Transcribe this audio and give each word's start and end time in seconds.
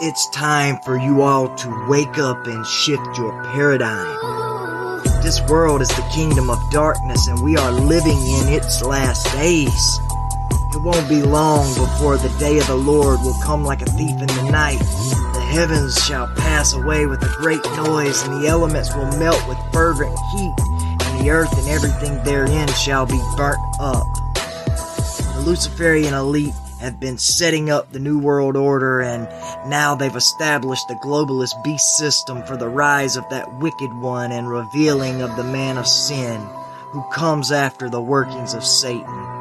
It's 0.00 0.30
time 0.30 0.78
for 0.84 0.96
you 0.96 1.22
all 1.22 1.52
to 1.56 1.86
wake 1.88 2.18
up 2.18 2.46
and 2.46 2.64
shift 2.64 3.18
your 3.18 3.32
paradigm. 3.50 5.02
This 5.24 5.40
world 5.48 5.82
is 5.82 5.88
the 5.88 6.08
kingdom 6.14 6.50
of 6.50 6.70
darkness 6.70 7.26
and 7.26 7.42
we 7.42 7.56
are 7.56 7.72
living 7.72 8.16
in 8.16 8.46
its 8.46 8.80
last 8.80 9.24
days. 9.32 9.98
It 10.72 10.82
won't 10.84 11.08
be 11.08 11.20
long 11.20 11.66
before 11.74 12.16
the 12.16 12.32
day 12.38 12.58
of 12.58 12.68
the 12.68 12.76
Lord 12.76 13.18
will 13.22 13.36
come 13.42 13.64
like 13.64 13.82
a 13.82 13.86
thief 13.86 14.20
in 14.20 14.28
the 14.28 14.50
night. 14.52 14.78
The 14.78 15.40
heavens 15.40 16.00
shall 16.04 16.32
pass 16.36 16.74
away 16.74 17.06
with 17.06 17.20
a 17.24 17.34
great 17.38 17.64
noise 17.76 18.22
and 18.22 18.40
the 18.40 18.46
elements 18.46 18.94
will 18.94 19.10
melt 19.18 19.48
with 19.48 19.58
fervent 19.72 20.16
heat 20.30 20.54
and 21.06 21.26
the 21.26 21.30
earth 21.30 21.58
and 21.58 21.66
everything 21.66 22.22
therein 22.22 22.68
shall 22.68 23.04
be 23.04 23.20
burnt 23.36 23.58
up. 23.80 24.06
The 25.34 25.42
Luciferian 25.44 26.14
elite 26.14 26.54
have 26.80 27.00
been 27.00 27.18
setting 27.18 27.70
up 27.70 27.92
the 27.92 27.98
New 27.98 28.18
World 28.18 28.56
Order, 28.56 29.00
and 29.00 29.28
now 29.68 29.94
they've 29.94 30.14
established 30.14 30.86
the 30.88 30.94
globalist 30.94 31.62
beast 31.64 31.96
system 31.96 32.42
for 32.44 32.56
the 32.56 32.68
rise 32.68 33.16
of 33.16 33.28
that 33.30 33.52
wicked 33.60 33.92
one 33.94 34.32
and 34.32 34.48
revealing 34.48 35.22
of 35.22 35.36
the 35.36 35.44
man 35.44 35.76
of 35.76 35.86
sin 35.86 36.40
who 36.90 37.02
comes 37.12 37.52
after 37.52 37.88
the 37.90 38.00
workings 38.00 38.54
of 38.54 38.64
Satan. 38.64 39.38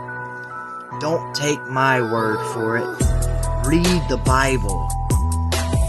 Don't 1.00 1.36
take 1.36 1.62
my 1.68 2.02
word 2.02 2.40
for 2.54 2.78
it. 2.78 2.88
Read 3.68 4.02
the 4.10 4.22
Bible, 4.26 4.88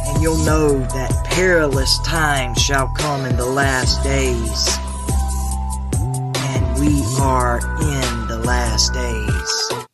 and 0.06 0.22
you'll 0.22 0.44
know 0.44 0.78
that 0.78 1.24
perilous 1.30 1.98
times 2.00 2.60
shall 2.60 2.88
come 2.96 3.24
in 3.24 3.36
the 3.36 3.46
last 3.46 4.02
days. 4.02 4.68
And 5.96 6.78
we 6.78 7.02
are 7.20 7.58
in 7.80 8.28
the 8.28 8.42
last 8.44 8.92
days. 8.92 9.87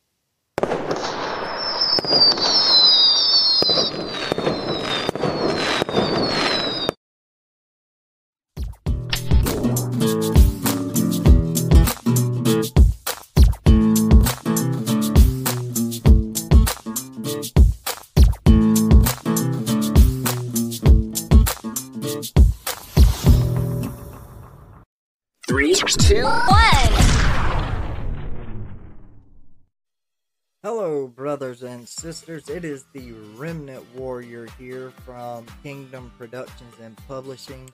Brothers 31.15 31.63
and 31.63 31.89
sisters. 31.89 32.49
It 32.49 32.65
is 32.65 32.85
the 32.93 33.13
Remnant 33.37 33.85
Warrior 33.95 34.49
here 34.59 34.93
from 35.05 35.47
Kingdom 35.63 36.11
Productions 36.19 36.75
and 36.83 36.97
Publishing. 37.09 37.71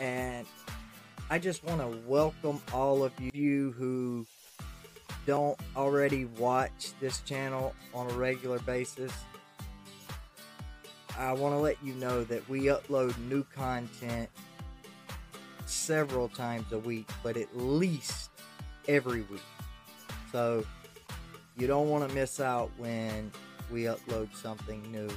And 0.00 0.46
I 1.30 1.38
just 1.38 1.62
want 1.64 1.80
to 1.80 1.98
welcome 2.08 2.60
all 2.72 3.04
of 3.04 3.12
you 3.32 3.72
who 3.72 4.26
don't 5.26 5.58
already 5.76 6.24
watch 6.24 6.92
this 7.00 7.20
channel 7.20 7.74
on 7.94 8.10
a 8.10 8.14
regular 8.14 8.58
basis. 8.60 9.12
I 11.16 11.32
want 11.32 11.54
to 11.54 11.58
let 11.58 11.76
you 11.82 11.94
know 11.94 12.24
that 12.24 12.48
we 12.48 12.62
upload 12.62 13.16
new 13.28 13.44
content 13.44 14.28
several 15.66 16.28
times 16.28 16.72
a 16.72 16.78
week, 16.78 17.08
but 17.22 17.36
at 17.36 17.56
least 17.56 18.30
every 18.88 19.22
week. 19.22 19.40
So 20.32 20.64
you 21.56 21.66
don't 21.66 21.88
want 21.88 22.08
to 22.08 22.14
miss 22.14 22.40
out 22.40 22.70
when 22.78 23.30
we 23.70 23.82
upload 23.84 24.34
something 24.34 24.82
new. 24.90 25.08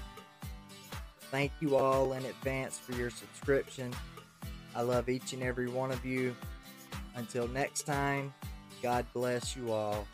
Thank 1.32 1.52
you 1.60 1.76
all 1.76 2.14
in 2.14 2.24
advance 2.26 2.78
for 2.78 2.94
your 2.94 3.10
subscription. 3.10 3.94
I 4.76 4.82
love 4.82 5.10
each 5.10 5.34
and 5.34 5.42
every 5.42 5.68
one 5.68 5.92
of 5.92 6.06
you. 6.06 6.36
Until 7.16 7.48
next 7.48 7.84
time, 7.84 8.34
God 8.84 9.06
bless 9.14 9.56
you 9.56 9.72
all. 9.72 10.08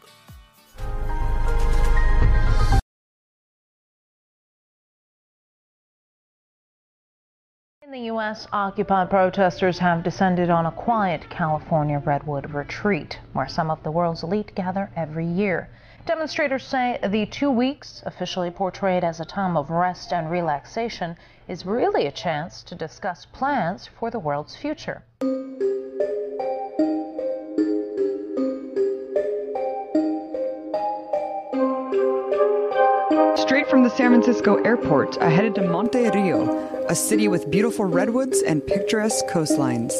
In 7.81 7.91
the 7.91 8.05
U.S., 8.05 8.47
Occupy 8.53 9.05
protesters 9.05 9.77
have 9.79 10.03
descended 10.03 10.49
on 10.49 10.65
a 10.65 10.71
quiet 10.71 11.29
California 11.29 12.01
redwood 12.03 12.51
retreat 12.51 13.19
where 13.33 13.47
some 13.47 13.69
of 13.69 13.83
the 13.83 13.91
world's 13.91 14.23
elite 14.23 14.55
gather 14.55 14.89
every 14.95 15.27
year. 15.27 15.69
Demonstrators 16.05 16.65
say 16.65 16.99
the 17.01 17.25
two 17.27 17.49
weeks, 17.49 18.03
officially 18.05 18.51
portrayed 18.51 19.05
as 19.05 19.21
a 19.21 19.25
time 19.25 19.55
of 19.55 19.69
rest 19.69 20.11
and 20.11 20.29
relaxation, 20.29 21.15
is 21.47 21.65
really 21.65 22.07
a 22.07 22.11
chance 22.11 22.61
to 22.63 22.75
discuss 22.75 23.25
plans 23.25 23.89
for 23.99 24.11
the 24.11 24.19
world's 24.19 24.53
future. 24.53 25.03
Straight 33.37 33.69
from 33.69 33.83
the 33.83 33.93
San 33.95 34.11
Francisco 34.11 34.55
airport, 34.63 35.17
I 35.19 35.29
headed 35.29 35.55
to 35.55 35.61
Monte 35.61 36.09
Rio, 36.09 36.85
a 36.89 36.95
city 36.95 37.29
with 37.29 37.49
beautiful 37.49 37.85
redwoods 37.85 38.41
and 38.41 38.65
picturesque 38.65 39.25
coastlines. 39.27 39.93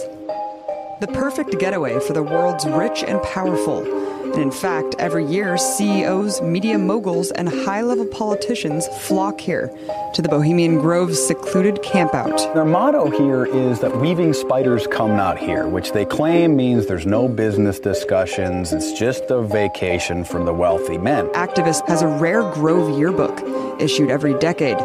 The 0.99 1.07
perfect 1.07 1.59
getaway 1.59 2.01
for 2.01 2.11
the 2.11 2.23
world's 2.23 2.65
rich 2.65 3.05
and 3.05 3.23
powerful. 3.23 4.12
And 4.33 4.41
in 4.41 4.51
fact, 4.51 4.95
every 4.97 5.25
year, 5.25 5.57
CEOs, 5.57 6.41
media 6.41 6.79
moguls, 6.79 7.29
and 7.31 7.47
high 7.47 7.83
level 7.83 8.07
politicians 8.07 8.88
flock 9.01 9.39
here 9.39 9.71
to 10.16 10.21
the 10.23 10.29
Bohemian 10.29 10.79
Grove's 10.79 11.23
secluded 11.23 11.75
campout. 11.83 12.51
Their 12.55 12.66
motto 12.66 13.11
here 13.11 13.45
is 13.45 13.79
that 13.81 13.95
weaving 13.95 14.33
spiders 14.33 14.88
come 14.88 15.16
not 15.16 15.38
here, 15.38 15.67
which 15.67 15.91
they 15.91 16.03
claim 16.03 16.55
means 16.55 16.88
there's 16.88 17.05
no 17.05 17.27
business 17.27 17.79
discussions, 17.79 18.73
it's 18.73 18.97
just 18.97 19.29
a 19.29 19.41
vacation 19.44 20.23
from 20.23 20.45
the 20.45 20.53
wealthy 20.53 20.97
men. 20.97 21.27
Activist 21.29 21.88
has 21.88 22.01
a 22.01 22.07
rare 22.07 22.41
Grove 22.53 22.97
yearbook 22.97 23.39
issued 23.79 24.09
every 24.09 24.34
decade, 24.39 24.78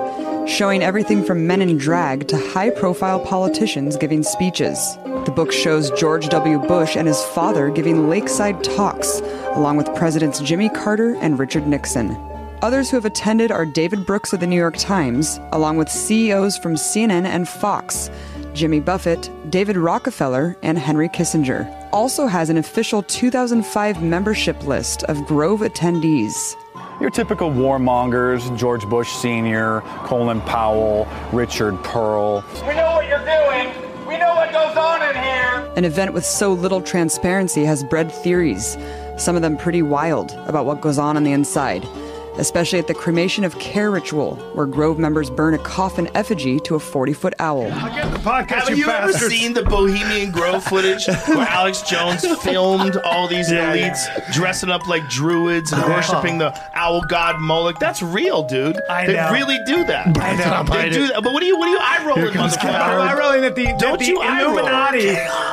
showing 0.48 0.82
everything 0.82 1.24
from 1.24 1.46
men 1.46 1.62
in 1.62 1.76
drag 1.76 2.26
to 2.28 2.36
high 2.36 2.70
profile 2.70 3.20
politicians 3.20 3.96
giving 3.96 4.22
speeches. 4.22 4.96
The 5.24 5.32
book 5.34 5.52
shows 5.52 5.90
George 5.92 6.28
W. 6.28 6.58
Bush 6.58 6.96
and 6.96 7.06
his 7.06 7.22
father 7.26 7.70
giving 7.70 8.08
lakeside 8.08 8.64
talks, 8.64 9.20
along 9.54 9.76
with 9.76 9.94
Presidents 9.94 10.40
Jimmy 10.40 10.68
Carter 10.68 11.14
and 11.16 11.38
Richard 11.38 11.66
Nixon. 11.66 12.16
Others 12.60 12.90
who 12.90 12.96
have 12.96 13.04
attended 13.04 13.52
are 13.52 13.64
David 13.64 14.04
Brooks 14.04 14.32
of 14.32 14.40
the 14.40 14.46
New 14.46 14.56
York 14.56 14.76
Times, 14.76 15.38
along 15.52 15.76
with 15.76 15.88
CEOs 15.88 16.58
from 16.58 16.74
CNN 16.74 17.24
and 17.24 17.48
Fox, 17.48 18.10
Jimmy 18.52 18.80
Buffett, 18.80 19.30
David 19.50 19.76
Rockefeller, 19.76 20.56
and 20.62 20.76
Henry 20.76 21.08
Kissinger. 21.08 21.72
Also 21.92 22.26
has 22.26 22.50
an 22.50 22.56
official 22.56 23.02
2005 23.04 24.02
membership 24.02 24.66
list 24.66 25.04
of 25.04 25.24
Grove 25.26 25.60
attendees. 25.60 26.56
Your 27.00 27.10
typical 27.10 27.48
warmongers, 27.48 28.56
George 28.58 28.84
Bush 28.88 29.12
Sr., 29.12 29.82
Colin 30.02 30.40
Powell, 30.40 31.06
Richard 31.32 31.76
Perle. 31.84 32.42
We 32.66 32.74
know 32.74 32.90
what 32.90 33.06
you're 33.06 33.18
doing. 33.20 33.72
We 34.04 34.18
know 34.18 34.34
what 34.34 34.50
goes 34.50 34.76
on 34.76 35.02
in 35.02 35.14
here. 35.22 35.72
An 35.76 35.84
event 35.84 36.12
with 36.12 36.24
so 36.24 36.52
little 36.52 36.80
transparency 36.80 37.64
has 37.64 37.84
bred 37.84 38.10
theories, 38.10 38.76
some 39.16 39.36
of 39.36 39.42
them 39.42 39.56
pretty 39.56 39.80
wild, 39.80 40.32
about 40.48 40.66
what 40.66 40.80
goes 40.80 40.98
on 40.98 41.16
on 41.16 41.22
the 41.22 41.30
inside. 41.30 41.86
Especially 42.38 42.78
at 42.78 42.86
the 42.86 42.94
cremation 42.94 43.44
of 43.44 43.58
care 43.58 43.90
ritual, 43.90 44.36
where 44.54 44.66
Grove 44.66 44.98
members 44.98 45.28
burn 45.28 45.54
a 45.54 45.58
coffin 45.58 46.08
effigy 46.14 46.60
to 46.60 46.76
a 46.76 46.78
40 46.80 47.12
foot 47.12 47.34
owl. 47.40 47.68
Podcast, 47.70 48.68
Have 48.68 48.78
you, 48.78 48.88
ever 48.88 49.12
seen 49.12 49.52
the 49.54 49.62
Bohemian 49.64 50.30
Grove 50.30 50.62
footage 50.64 51.06
where 51.06 51.46
Alex 51.48 51.82
Jones 51.82 52.24
filmed 52.42 52.96
all 52.98 53.26
these 53.28 53.50
Yeah, 53.50 53.74
elites 53.74 54.32
dressing 54.32 54.70
up 54.70 54.86
like 54.86 55.08
druids 55.08 55.72
and 55.72 55.82
worshiping 55.84 56.38
the 56.38 56.56
owl 56.74 57.02
god 57.08 57.40
Moloch? 57.40 57.78
That's 57.80 58.02
real, 58.02 58.42
dude. 58.46 58.76
I 58.88 59.06
they 59.06 59.14
know. 59.14 59.32
really 59.32 59.58
do 59.66 59.84
that. 59.84 60.16
I 60.18 60.36
know, 60.36 60.64
They 60.72 60.90
do 60.90 61.08
that. 61.08 61.22
But 61.22 61.32
what 61.32 61.40
do 61.40 61.46
you? 61.46 61.58
What 61.58 61.68
are 61.68 61.72
you 61.72 61.78
eye 61.80 62.04
rolling, 62.06 62.32
comes 62.34 62.56
motherfucker? 62.56 63.00
I'm 63.08 63.18
rolling 63.18 63.40
that 63.42 63.54
the, 63.56 63.64
that 63.64 63.80
Don't 63.80 63.98
the 63.98 64.04
you. 64.06 64.22
Illuminati 64.22 65.06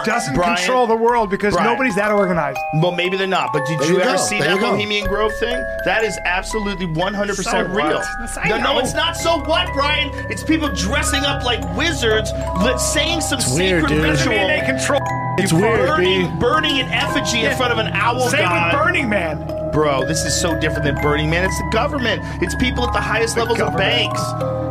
doesn't 0.06 0.36
Brian. 0.36 0.58
control 0.58 0.86
the 0.88 0.96
world 0.96 1.30
because 1.30 1.54
Brian. 1.54 1.72
nobody's 1.72 1.96
that 1.96 2.12
organized. 2.12 2.60
Well, 2.76 2.92
maybe 2.92 3.18
they're 3.18 3.26
not. 3.28 3.52
But 3.54 3.66
did 3.66 3.80
There 3.80 3.88
you, 3.90 3.96
you 3.98 4.02
ever 4.02 4.18
see 4.18 4.38
There 4.40 4.50
that 4.50 4.56
you. 4.56 4.62
Bohemian 4.62 5.08
Grove 5.08 5.34
thing? 5.40 5.56
That 5.86 6.04
is 6.04 6.18
absolutely 6.26 6.75
100% 6.80 7.44
So 7.44 7.62
real. 7.64 8.02
No, 8.50 8.58
no, 8.58 8.80
it's 8.80 8.94
not. 8.94 9.16
So 9.16 9.38
what, 9.46 9.72
Brian? 9.74 10.10
It's 10.30 10.44
people 10.44 10.70
dressing 10.70 11.24
up 11.24 11.44
like 11.44 11.62
wizards, 11.78 12.32
li- 12.62 12.78
saying 12.78 13.22
some 13.22 13.40
weird, 13.56 13.84
secret 13.84 13.96
dude. 13.96 14.04
ritual. 14.04 14.34
I 14.34 14.38
mean, 14.38 14.48
they 14.48 14.66
control. 14.66 15.02
It's 15.38 15.52
You 15.52 15.60
weird, 15.60 15.88
burning, 15.88 16.32
B. 16.34 16.40
burning 16.40 16.80
an 16.80 16.88
effigy 16.92 17.42
in 17.42 17.56
front 17.58 17.72
of 17.74 17.78
an 17.80 17.88
owl 17.94 18.30
Same 18.30 18.42
god. 18.42 18.74
with 18.74 18.84
Burning 18.84 19.10
Man. 19.10 19.72
Bro, 19.74 20.06
this 20.06 20.24
is 20.24 20.34
so 20.40 20.58
different 20.62 20.86
than 20.86 20.96
Burning 21.02 21.30
Man. 21.30 21.44
It's 21.44 21.58
the 21.58 21.70
government. 21.74 22.22
It's 22.42 22.56
people 22.56 22.86
at 22.88 22.94
the 22.94 23.02
highest 23.02 23.36
levels 23.36 23.60
of 23.60 23.76
banks. 23.76 24.22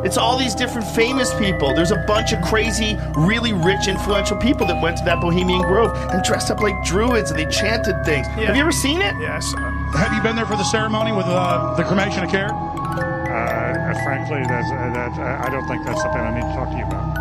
It's 0.06 0.16
all 0.16 0.38
these 0.38 0.54
different 0.54 0.86
famous 0.88 1.34
people. 1.34 1.74
There's 1.74 1.90
a 1.90 2.02
bunch 2.06 2.32
of 2.32 2.40
crazy, 2.42 2.96
really 3.14 3.52
rich, 3.52 3.86
influential 3.86 4.38
people 4.38 4.66
that 4.66 4.82
went 4.82 4.96
to 4.98 5.04
that 5.04 5.20
Bohemian 5.20 5.60
Grove 5.62 5.94
and 6.10 6.22
dressed 6.24 6.50
up 6.50 6.60
like 6.60 6.74
druids 6.84 7.30
and 7.30 7.38
they 7.38 7.44
chanted 7.46 8.02
things. 8.06 8.26
Have 8.28 8.56
you 8.56 8.62
ever 8.62 8.72
seen 8.72 9.02
it? 9.02 9.14
Yes. 9.20 9.52
Uh, 9.56 9.60
Have 9.94 10.12
you 10.12 10.20
been 10.22 10.34
there 10.34 10.44
for 10.46 10.56
the 10.56 10.64
ceremony 10.64 11.12
with 11.12 11.26
uh, 11.26 11.74
the 11.76 11.84
cremation 11.84 12.24
of 12.24 12.30
care? 12.30 12.50
Uh, 12.50 13.94
frankly, 14.02 14.42
that's, 14.42 14.70
uh, 14.70 14.90
that, 14.92 15.18
uh, 15.18 15.46
I 15.46 15.48
don't 15.50 15.66
think 15.68 15.84
that's 15.86 16.02
something 16.02 16.20
I 16.20 16.34
need 16.34 16.42
to 16.42 16.54
talk 16.54 16.68
to 16.70 16.76
you 16.76 16.84
about. 16.84 17.14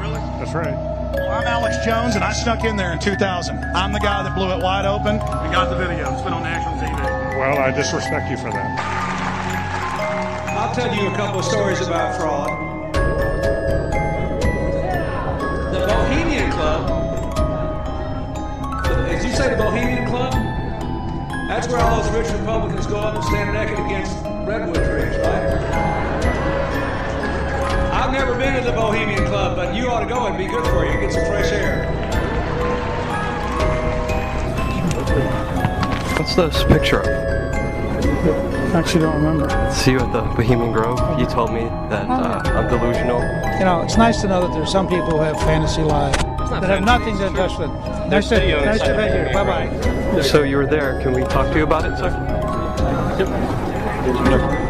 Really? 0.00 0.20
That's 0.36 0.52
right. 0.52 0.76
Well, 1.16 1.32
I'm 1.32 1.46
Alex 1.46 1.82
Jones, 1.84 2.14
and 2.16 2.22
I 2.22 2.32
snuck 2.32 2.64
in 2.64 2.76
there 2.76 2.92
in 2.92 2.98
2000. 2.98 3.56
I'm 3.74 3.92
the 3.92 3.98
guy 4.00 4.22
that 4.22 4.34
blew 4.34 4.52
it 4.52 4.62
wide 4.62 4.84
open. 4.84 5.14
We 5.14 5.48
got 5.48 5.70
the 5.70 5.76
video. 5.76 6.12
It's 6.12 6.22
been 6.22 6.34
on 6.34 6.42
national 6.42 6.76
TV. 6.76 6.92
Well, 7.38 7.58
I 7.58 7.70
disrespect 7.70 8.30
you 8.30 8.36
for 8.36 8.50
that. 8.52 8.68
I'll 10.58 10.74
tell 10.74 10.94
you 10.94 11.08
a 11.08 11.16
couple 11.16 11.40
of 11.40 11.46
stories 11.46 11.80
about 11.80 12.16
fraud. 12.20 12.50
The 15.72 15.86
Bohemian 15.86 16.52
Club. 16.52 16.86
Did 19.08 19.24
you 19.24 19.34
say 19.34 19.50
the 19.50 19.56
Bohemian 19.56 20.06
Club? 20.06 20.49
That's 21.50 21.66
where 21.66 21.80
all 21.80 22.00
those 22.00 22.08
rich 22.12 22.30
Republicans 22.38 22.86
go 22.86 23.00
up 23.00 23.16
and 23.16 23.24
stand 23.24 23.52
naked 23.52 23.84
against 23.84 24.14
redwood 24.46 24.76
trees, 24.76 25.18
right? 25.18 25.42
I've 27.92 28.12
never 28.12 28.36
been 28.38 28.54
to 28.54 28.60
the 28.60 28.70
Bohemian 28.70 29.26
Club, 29.26 29.56
but 29.56 29.74
you 29.74 29.90
ought 29.90 29.98
to 29.98 30.06
go 30.06 30.26
and 30.26 30.38
be 30.38 30.46
good 30.46 30.64
for 30.66 30.86
you. 30.86 30.92
Get 31.00 31.12
some 31.12 31.26
fresh 31.26 31.50
air. 31.50 31.90
What's 36.16 36.36
this 36.36 36.62
picture 36.62 37.00
of? 37.00 37.08
Actually, 38.72 39.00
don't 39.00 39.16
remember. 39.16 39.72
See 39.72 39.90
you 39.90 39.98
at 39.98 40.12
the 40.12 40.20
Bohemian 40.20 40.70
Grove. 40.70 41.18
You 41.18 41.26
told 41.26 41.52
me 41.52 41.64
that 41.90 42.08
uh, 42.08 42.42
I'm 42.44 42.68
delusional. 42.68 43.22
You 43.58 43.64
know, 43.64 43.82
it's 43.82 43.96
nice 43.96 44.20
to 44.20 44.28
know 44.28 44.42
that 44.42 44.52
there's 44.52 44.70
some 44.70 44.86
people 44.86 45.10
who 45.10 45.18
have 45.18 45.36
fantasy 45.40 45.82
lives 45.82 46.29
that 46.50 46.64
have 46.64 46.84
nothing 46.84 47.16
to 47.18 47.30
touch 47.30 47.58
with. 47.58 47.70
Nice 48.10 48.28
to, 48.28 48.36
video 48.36 48.64
nice 48.64 48.80
to 48.80 48.96
meet 48.96 49.28
you. 49.28 49.32
Bye 49.32 49.44
bye. 49.44 50.22
So 50.22 50.42
you 50.42 50.56
were 50.56 50.66
there. 50.66 51.00
Can 51.00 51.12
we 51.12 51.22
talk 51.22 51.52
to 51.52 51.58
you 51.58 51.64
about 51.64 51.84
it, 51.84 51.96
sir? 51.96 52.10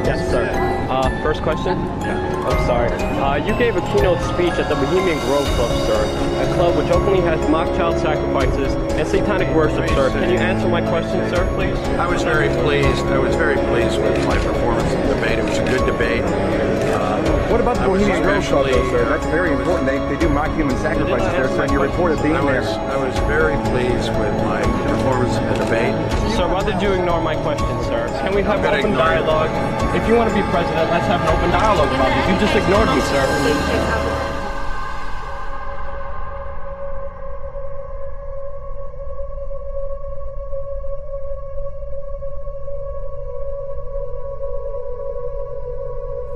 Yes, 0.05 0.31
sir. 0.31 0.71
Uh, 0.91 1.23
first 1.23 1.43
question? 1.43 1.79
I'm 1.79 2.67
sorry. 2.67 2.91
Uh, 2.91 3.37
you 3.37 3.57
gave 3.59 3.77
a 3.77 3.81
keynote 3.93 4.21
speech 4.35 4.53
at 4.59 4.69
the 4.69 4.75
Bohemian 4.75 5.19
Grove 5.21 5.47
Club, 5.55 5.71
sir. 5.87 6.03
A 6.43 6.55
club 6.55 6.77
which 6.77 6.91
openly 6.91 7.21
has 7.21 7.39
mock 7.49 7.69
child 7.77 7.99
sacrifices 8.01 8.75
and 8.99 9.07
satanic 9.07 9.55
worship, 9.55 9.89
sir. 9.91 10.11
Can 10.11 10.31
you 10.31 10.39
answer 10.39 10.69
my 10.69 10.81
question, 10.81 11.21
sir, 11.31 11.47
please? 11.55 11.79
I 11.99 12.07
was 12.07 12.23
very 12.23 12.49
pleased. 12.65 13.07
I 13.07 13.19
was 13.19 13.37
very 13.37 13.57
pleased 13.69 14.01
with 14.01 14.27
my 14.27 14.37
performance 14.39 14.91
in 14.93 15.01
the 15.07 15.15
debate. 15.15 15.39
It 15.39 15.45
was 15.45 15.59
a 15.59 15.65
good 15.65 15.87
debate. 15.87 16.23
Uh, 16.23 17.40
What 17.51 17.61
about 17.61 17.77
the 17.83 17.83
I 17.83 17.89
was 17.89 18.01
Bohemian 18.01 18.23
Grove 18.23 18.47
Club, 18.47 18.67
though, 18.71 18.91
sir? 18.95 19.03
That's 19.11 19.27
very 19.27 19.51
important. 19.51 19.83
They, 19.91 19.99
they 20.07 20.15
do 20.23 20.29
mock 20.31 20.55
human 20.55 20.77
sacrifices 20.79 21.27
there, 21.35 21.49
sir, 21.49 21.63
and 21.67 21.73
you 21.73 21.83
reported 21.83 22.23
being 22.23 22.37
I 22.37 22.47
there. 22.47 22.61
was, 22.63 22.71
I 22.71 22.97
was 22.97 23.15
very 23.27 23.59
pleased 23.75 24.07
with 24.23 24.35
my 24.47 24.63
performance 24.87 25.35
in 25.35 25.45
the 25.51 25.59
debate. 25.67 25.91
Sir, 26.39 26.47
why 26.47 26.63
did 26.63 26.81
you 26.81 26.93
ignore 26.95 27.21
my 27.21 27.35
question, 27.43 27.67
sir? 27.91 28.07
Can 28.23 28.35
we 28.39 28.43
have 28.43 28.63
I'm 28.63 28.71
open 28.71 28.95
ignore 28.95 29.03
it. 29.19 29.27
dialogue? 29.27 29.51
If 29.99 30.07
you 30.07 30.15
want 30.15 30.31
to 30.31 30.35
be 30.39 30.47
president, 30.55 30.95
let's 30.95 31.11
have 31.11 31.21
an 31.27 31.29
open 31.35 31.51
dialogue 31.51 31.91
about 31.91 32.15
it. 32.15 32.23
You 32.31 32.39
just 32.39 32.55
ignored 32.55 32.87
me, 32.95 33.03
sir. 33.11 34.00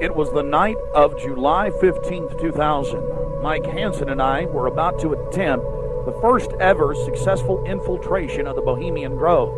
It 0.05 0.15
was 0.15 0.31
the 0.33 0.43
night 0.43 0.77
of 0.95 1.19
July 1.19 1.71
15th, 1.81 2.39
2000. 2.39 3.43
Mike 3.43 3.65
Hansen 3.65 4.11
and 4.11 4.21
I 4.21 4.45
were 4.45 4.67
about 4.67 5.01
to 5.01 5.15
attempt 5.15 5.65
the 6.05 6.15
first 6.21 6.51
ever 6.61 6.95
successful 6.95 7.65
infiltration 7.65 8.47
of 8.47 8.55
the 8.55 8.61
Bohemian 8.61 9.17
Grove. 9.17 9.57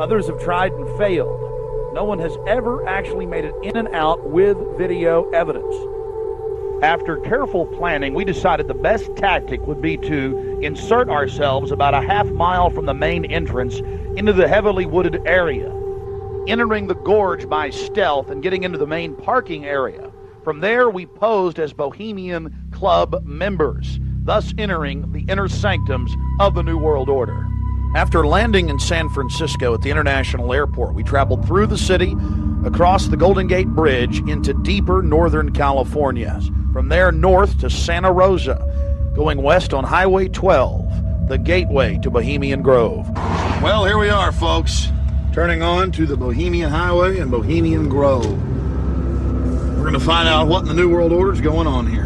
Others 0.00 0.28
have 0.28 0.40
tried 0.40 0.72
and 0.72 0.88
failed. 0.96 1.38
No 1.92 2.02
one 2.02 2.18
has 2.18 2.34
ever 2.46 2.88
actually 2.88 3.26
made 3.26 3.44
it 3.44 3.54
in 3.62 3.76
and 3.76 3.88
out 3.88 4.26
with 4.26 4.56
video 4.78 5.28
evidence. 5.32 5.76
After 6.82 7.18
careful 7.18 7.66
planning, 7.66 8.14
we 8.14 8.24
decided 8.24 8.68
the 8.68 8.72
best 8.72 9.14
tactic 9.16 9.66
would 9.66 9.82
be 9.82 9.98
to 9.98 10.60
insert 10.62 11.10
ourselves 11.10 11.72
about 11.72 11.92
a 11.92 12.00
half 12.00 12.30
mile 12.30 12.70
from 12.70 12.86
the 12.86 12.94
main 12.94 13.26
entrance 13.26 13.80
into 14.16 14.32
the 14.32 14.48
heavily 14.48 14.86
wooded 14.86 15.20
area 15.26 15.70
entering 16.46 16.86
the 16.86 16.94
gorge 16.94 17.48
by 17.48 17.70
stealth 17.70 18.30
and 18.30 18.42
getting 18.42 18.64
into 18.64 18.78
the 18.78 18.86
main 18.86 19.14
parking 19.14 19.64
area. 19.64 20.10
From 20.42 20.60
there, 20.60 20.90
we 20.90 21.06
posed 21.06 21.58
as 21.58 21.72
Bohemian 21.72 22.54
Club 22.70 23.24
members, 23.24 23.98
thus 24.22 24.52
entering 24.58 25.10
the 25.12 25.24
inner 25.30 25.48
sanctums 25.48 26.14
of 26.40 26.54
the 26.54 26.62
New 26.62 26.76
World 26.76 27.08
Order. 27.08 27.48
After 27.94 28.26
landing 28.26 28.68
in 28.68 28.78
San 28.78 29.08
Francisco 29.08 29.72
at 29.72 29.82
the 29.82 29.90
International 29.90 30.52
Airport, 30.52 30.94
we 30.94 31.02
traveled 31.02 31.46
through 31.46 31.68
the 31.68 31.78
city, 31.78 32.14
across 32.64 33.06
the 33.06 33.16
Golden 33.16 33.46
Gate 33.46 33.68
Bridge, 33.68 34.18
into 34.28 34.52
deeper 34.62 35.02
northern 35.02 35.52
California. 35.52 36.40
From 36.72 36.88
there, 36.88 37.12
north 37.12 37.58
to 37.60 37.70
Santa 37.70 38.10
Rosa, 38.10 39.12
going 39.14 39.42
west 39.42 39.72
on 39.72 39.84
Highway 39.84 40.28
12, 40.28 41.28
the 41.28 41.38
gateway 41.38 41.98
to 42.02 42.10
Bohemian 42.10 42.62
Grove. 42.62 43.08
Well, 43.62 43.84
here 43.84 43.96
we 43.96 44.10
are, 44.10 44.32
folks. 44.32 44.88
Turning 45.34 45.62
on 45.64 45.90
to 45.90 46.06
the 46.06 46.16
Bohemian 46.16 46.70
Highway 46.70 47.18
and 47.18 47.28
Bohemian 47.28 47.88
Grove. 47.88 48.40
We're 49.76 49.82
going 49.82 49.94
to 49.94 49.98
find 49.98 50.28
out 50.28 50.46
what 50.46 50.60
in 50.60 50.68
the 50.68 50.74
New 50.74 50.88
World 50.88 51.10
Order 51.10 51.32
is 51.32 51.40
going 51.40 51.66
on 51.66 51.88
here. 51.88 52.04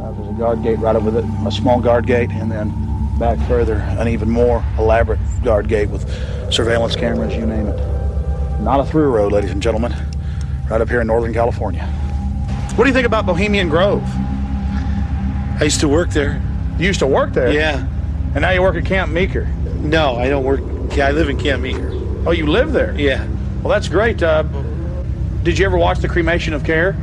Uh, 0.00 0.12
there's 0.12 0.28
a 0.28 0.38
guard 0.38 0.62
gate 0.62 0.78
right 0.78 0.94
over 0.94 1.10
the 1.10 1.24
a 1.44 1.50
small 1.50 1.80
guard 1.80 2.06
gate, 2.06 2.30
and 2.30 2.48
then 2.48 2.70
back 3.18 3.44
further, 3.48 3.78
an 3.98 4.06
even 4.06 4.30
more 4.30 4.64
elaborate 4.78 5.18
guard 5.42 5.66
gate 5.66 5.88
with 5.88 6.08
surveillance 6.52 6.94
cameras, 6.94 7.34
you 7.34 7.44
name 7.44 7.66
it. 7.66 8.60
Not 8.60 8.78
a 8.78 8.84
through 8.84 9.10
road, 9.10 9.32
ladies 9.32 9.50
and 9.50 9.60
gentlemen. 9.60 9.92
Right 10.70 10.80
up 10.80 10.88
here 10.88 11.00
in 11.00 11.08
Northern 11.08 11.32
California. 11.32 11.92
What 12.76 12.84
do 12.84 12.88
you 12.90 12.94
think 12.94 13.06
about 13.06 13.26
Bohemian 13.26 13.68
Grove? 13.68 14.02
I 15.60 15.64
used 15.64 15.80
to 15.80 15.88
work 15.88 16.10
there. 16.10 16.40
You 16.78 16.86
used 16.86 17.00
to 17.00 17.06
work 17.06 17.32
there? 17.34 17.52
Yeah. 17.52 17.86
And 18.34 18.42
now 18.42 18.50
you 18.50 18.62
work 18.62 18.76
at 18.76 18.86
Camp 18.86 19.12
Meeker? 19.12 19.46
No, 19.80 20.16
I 20.16 20.28
don't 20.28 20.44
work. 20.44 20.60
Yeah, 20.96 21.08
I 21.08 21.10
live 21.12 21.28
in 21.28 21.38
Camp 21.38 21.62
Meeker. 21.62 21.90
Oh, 22.26 22.30
you 22.30 22.46
live 22.46 22.72
there? 22.72 22.98
Yeah. 22.98 23.26
Well, 23.62 23.68
that's 23.70 23.88
great. 23.88 24.22
Uh, 24.22 24.44
did 25.42 25.58
you 25.58 25.66
ever 25.66 25.76
watch 25.76 25.98
the 25.98 26.08
cremation 26.08 26.54
of 26.54 26.64
care? 26.64 26.96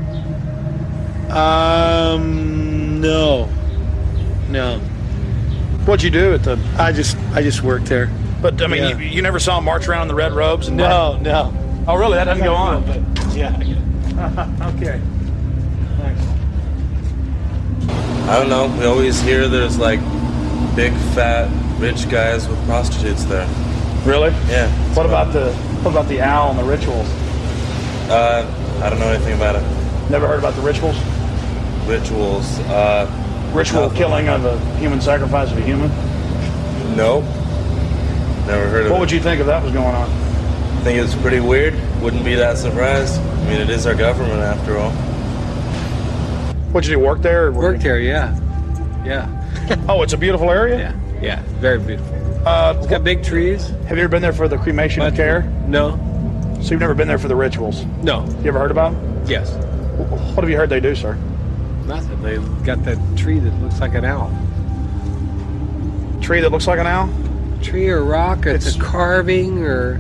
Um, 1.30 3.02
no, 3.02 3.48
no. 4.50 4.80
What'd 5.86 6.04
you 6.04 6.10
do 6.10 6.34
at 6.34 6.44
the? 6.44 6.58
I 6.78 6.92
just, 6.92 7.18
I 7.34 7.42
just 7.44 7.62
worked 7.62 7.86
there. 7.86 8.10
But 8.42 8.62
I 8.62 8.68
mean, 8.68 8.82
Yeah. 8.84 8.98
you, 8.98 9.06
you 9.08 9.22
never 9.22 9.40
saw 9.40 9.56
them 9.58 9.66
march 9.66 9.88
around 9.88 10.04
in 10.04 10.08
the 10.08 10.16
red 10.16 10.34
robes 10.34 10.68
and 10.68 10.78
No, 10.78 11.18
no. 11.18 11.54
Oh, 11.88 11.96
really? 11.96 12.16
That 12.16 12.26
doesn't 12.26 12.44
go 12.44 12.54
on. 12.56 12.84
Yeah. 13.36 13.56
okay. 14.76 15.02
I 18.28 18.40
don't 18.40 18.50
know. 18.50 18.68
We 18.78 18.86
always 18.86 19.22
hear 19.22 19.48
there's 19.48 19.78
like 19.80 20.00
big, 20.76 20.94
fat, 21.16 21.50
rich 21.80 22.10
guys 22.10 22.48
with 22.48 22.64
prostitutes 22.66 23.24
there. 23.26 23.48
Really? 24.06 24.32
Yeah. 24.50 24.70
What 24.94 25.06
about 25.06 25.32
the 25.34 25.54
what 25.84 25.92
about 25.92 26.08
the 26.08 26.22
owl 26.22 26.50
and 26.52 26.60
the 26.60 26.64
rituals? 26.64 27.08
Uh, 28.10 28.46
I 28.84 28.90
don't 28.90 29.00
know 29.00 29.08
anything 29.08 29.34
about 29.36 29.56
it. 29.56 29.62
Never 30.10 30.28
heard 30.28 30.40
about 30.40 30.56
the 30.56 30.62
rituals? 30.62 30.98
Rituals. 31.88 32.60
Uh, 32.60 33.10
Ritual 33.54 33.90
killing 33.92 34.28
of 34.28 34.44
a 34.44 34.60
human 34.78 35.00
sacrifice 35.00 35.52
of 35.52 35.58
a 35.58 35.62
human. 35.62 35.90
Nope. 36.98 37.24
Never 38.46 38.68
heard 38.68 38.68
of 38.68 38.72
What 38.72 38.86
it. 38.86 38.92
What 38.92 39.00
would 39.00 39.12
you 39.12 39.22
think 39.22 39.40
if 39.40 39.46
that 39.48 39.64
was 39.64 39.72
going 39.72 39.96
on? 39.96 40.10
I 40.10 40.82
think 40.84 41.00
it's 41.00 41.16
pretty 41.16 41.40
weird. 41.40 41.74
Wouldn't 42.02 42.26
be 42.26 42.36
that 42.36 42.58
surprised. 42.58 43.20
I 43.20 43.50
mean, 43.50 43.62
it 43.62 43.70
is 43.70 43.86
our 43.88 43.96
government 43.96 44.42
after 44.42 44.78
all. 44.78 44.92
What'd 46.78 46.92
you 46.92 46.98
do? 46.98 47.04
Work 47.04 47.24
there? 47.24 47.52
Worked 47.52 47.82
here, 47.82 47.98
yeah. 47.98 48.40
Yeah. 49.04 49.86
oh, 49.90 50.04
it's 50.04 50.14
a 50.14 50.18
beautiful 50.18 50.52
area. 50.52 50.78
Yeah, 50.78 51.20
yeah, 51.20 51.42
very 51.60 51.80
beautiful. 51.80 52.14
Uh, 52.48 52.76
it's 52.78 52.86
got 52.86 53.04
big 53.04 53.24
trees. 53.24 53.70
Have 53.88 53.98
you 53.98 54.04
ever 54.04 54.10
been 54.10 54.22
there 54.22 54.32
for 54.32 54.48
the 54.48 54.60
cremation 54.60 55.02
of 55.02 55.16
care? 55.16 55.42
No. 55.66 55.98
So 56.62 56.70
you've 56.70 56.80
never 56.80 56.94
been 56.94 57.08
there 57.08 57.18
for 57.18 57.30
the 57.30 57.36
rituals? 57.36 57.84
No. 58.04 58.28
You 58.44 58.50
ever 58.50 58.60
heard 58.60 58.70
about 58.70 58.92
them? 58.92 59.24
Yes. 59.26 59.56
What 60.36 60.44
have 60.44 60.52
you 60.52 60.56
heard 60.56 60.70
they 60.70 60.80
do, 60.80 60.94
sir? 60.94 61.16
Nothing. 61.88 62.22
They 62.22 62.38
got 62.64 62.84
that 62.84 63.00
tree 63.18 63.40
that 63.40 63.60
looks 63.60 63.80
like 63.82 63.96
an 63.96 64.06
owl. 64.06 64.30
Tree 66.22 66.42
that 66.42 66.52
looks 66.52 66.68
like 66.68 66.78
an 66.78 66.86
owl? 66.86 67.10
Tree 67.64 67.90
or 67.90 68.04
rock? 68.04 68.46
It's, 68.46 68.76
a 68.76 68.80
carving 68.80 69.64
or 69.66 70.00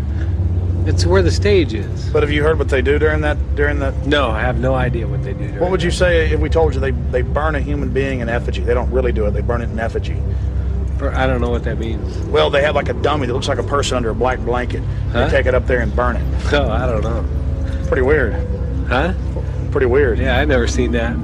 it's 0.87 1.05
where 1.05 1.21
the 1.21 1.31
stage 1.31 1.73
is. 1.73 2.09
But 2.09 2.23
have 2.23 2.31
you 2.31 2.43
heard 2.43 2.57
what 2.57 2.69
they 2.69 2.81
do 2.81 2.97
during 2.97 3.21
that 3.21 3.37
during 3.55 3.79
that? 3.79 3.93
No, 4.05 4.29
I 4.29 4.41
have 4.41 4.59
no 4.59 4.73
idea 4.73 5.07
what 5.07 5.23
they 5.23 5.33
do. 5.33 5.47
What 5.59 5.69
would 5.71 5.83
you 5.83 5.91
say 5.91 6.31
if 6.31 6.39
we 6.39 6.49
told 6.49 6.73
you 6.73 6.79
they, 6.79 6.91
they 6.91 7.21
burn 7.21 7.55
a 7.55 7.61
human 7.61 7.91
being 7.91 8.21
in 8.21 8.29
effigy? 8.29 8.61
They 8.61 8.73
don't 8.73 8.89
really 8.91 9.11
do 9.11 9.25
it. 9.25 9.31
They 9.31 9.41
burn 9.41 9.61
it 9.61 9.69
in 9.69 9.79
effigy. 9.79 10.21
I 11.01 11.27
don't 11.27 11.41
know 11.41 11.49
what 11.51 11.63
that 11.65 11.77
means. 11.77 12.17
Well, 12.29 12.49
they 12.49 12.63
have 12.63 12.73
like 12.73 12.89
a 12.89 12.93
dummy 12.93 13.27
that 13.27 13.33
looks 13.33 13.47
like 13.47 13.59
a 13.59 13.63
person 13.63 13.97
under 13.97 14.09
a 14.09 14.15
black 14.15 14.39
blanket. 14.39 14.81
Huh? 15.11 15.25
They 15.25 15.31
take 15.31 15.45
it 15.45 15.53
up 15.53 15.67
there 15.67 15.81
and 15.81 15.95
burn 15.95 16.15
it. 16.15 16.53
Oh, 16.53 16.71
I 16.71 16.87
don't 16.87 17.03
know. 17.03 17.85
Pretty 17.87 18.01
weird. 18.01 18.33
Huh? 18.87 19.13
Pretty 19.71 19.85
weird. 19.85 20.17
Yeah, 20.17 20.39
I've 20.39 20.47
never 20.47 20.67
seen 20.67 20.91
that. 20.93 21.15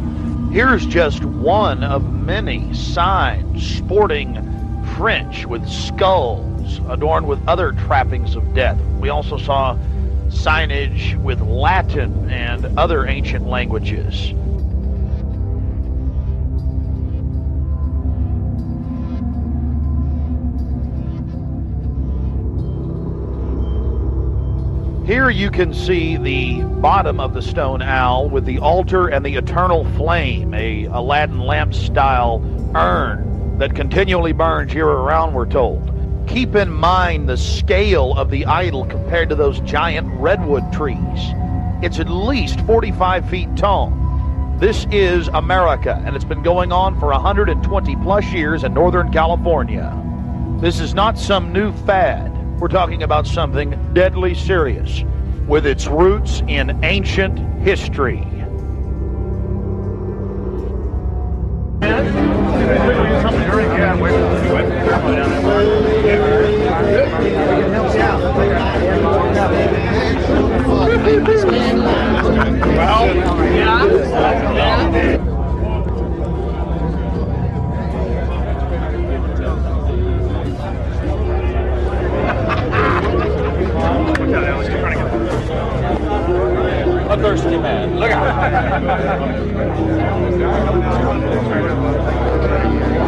Here's 0.52 0.86
just 0.86 1.24
one 1.26 1.84
of 1.84 2.14
many 2.14 2.72
signs 2.74 3.66
sporting 3.78 4.36
French 4.96 5.48
with 5.48 5.68
adorned 6.90 7.28
with 7.28 7.40
other 7.48 7.72
trappings 7.72 8.36
of 8.36 8.54
death. 8.54 8.80
We 9.00 9.10
also 9.10 9.38
saw 9.38 9.78
signage 10.28 11.16
with 11.22 11.42
Latin 11.42 12.30
and 12.30 12.78
other 12.78 13.06
ancient 13.06 13.48
languages. 13.48 14.34
Here 25.06 25.30
you 25.30 25.52
can 25.52 25.74
see 25.74 26.16
the 26.16 26.64
bottom 26.64 27.20
of 27.20 27.34
the 27.34 27.42
stone 27.42 27.82
owl 27.82 28.30
with 28.30 28.46
the 28.46 28.60
altar 28.60 29.10
and 29.10 29.26
the 29.26 29.36
eternal 29.36 29.84
flame, 29.98 30.54
a 30.54 30.86
Aladdin 30.86 31.40
lamp 31.40 31.74
style 31.74 32.42
urn 32.74 33.58
that 33.58 33.76
continually 33.76 34.32
burns 34.32 34.74
year 34.74 34.88
around, 34.88 35.34
we're 35.34 35.46
told. 35.46 35.93
Keep 36.28 36.56
in 36.56 36.72
mind 36.72 37.30
the 37.30 37.38
scale 37.38 38.14
of 38.14 38.32
the 38.32 38.46
idol 38.46 38.86
compared 38.86 39.30
to 39.30 39.36
those 39.36 39.60
giant 39.62 40.08
redwood 40.20 40.72
trees. 40.74 40.98
It's 41.82 42.00
at 42.00 42.10
least 42.10 42.62
45 42.62 43.30
feet 43.30 43.56
tall. 43.56 43.92
This 44.58 44.88
is 44.92 45.28
America, 45.30 46.02
and 46.06 46.16
it's 46.16 46.26
been 46.26 46.42
going 46.42 46.72
on 46.72 46.98
for 47.00 47.08
120 47.08 47.96
plus 47.98 48.26
years 48.32 48.64
in 48.64 48.74
Northern 48.74 49.12
California. 49.12 49.92
This 50.62 50.80
is 50.80 50.94
not 50.94 51.18
some 51.18 51.52
new 51.52 51.74
fad. 51.86 52.32
We're 52.60 52.70
talking 52.70 53.04
about 53.04 53.28
something 53.28 53.78
deadly 53.94 54.34
serious 54.34 55.04
with 55.48 55.66
its 55.66 55.88
roots 55.88 56.42
in 56.48 56.84
ancient 56.84 57.38
history. 57.62 58.26
A 67.04 67.08
thirsty 87.18 87.58
man. 87.58 88.00
Look 88.00 88.12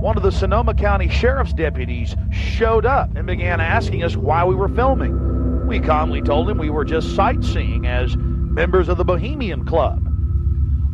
One 0.00 0.16
of 0.18 0.22
the 0.22 0.30
Sonoma 0.30 0.74
County 0.74 1.08
Sheriff's 1.08 1.54
deputies 1.54 2.14
showed 2.30 2.84
up 2.84 3.16
and 3.16 3.26
began 3.26 3.60
asking 3.60 4.04
us 4.04 4.16
why 4.16 4.44
we 4.44 4.54
were 4.54 4.68
filming. 4.68 5.66
We 5.66 5.80
calmly 5.80 6.20
told 6.20 6.50
him 6.50 6.58
we 6.58 6.68
were 6.68 6.84
just 6.84 7.16
sightseeing 7.16 7.86
as 7.86 8.14
members 8.16 8.90
of 8.90 8.98
the 8.98 9.04
Bohemian 9.04 9.64
Club. 9.64 10.13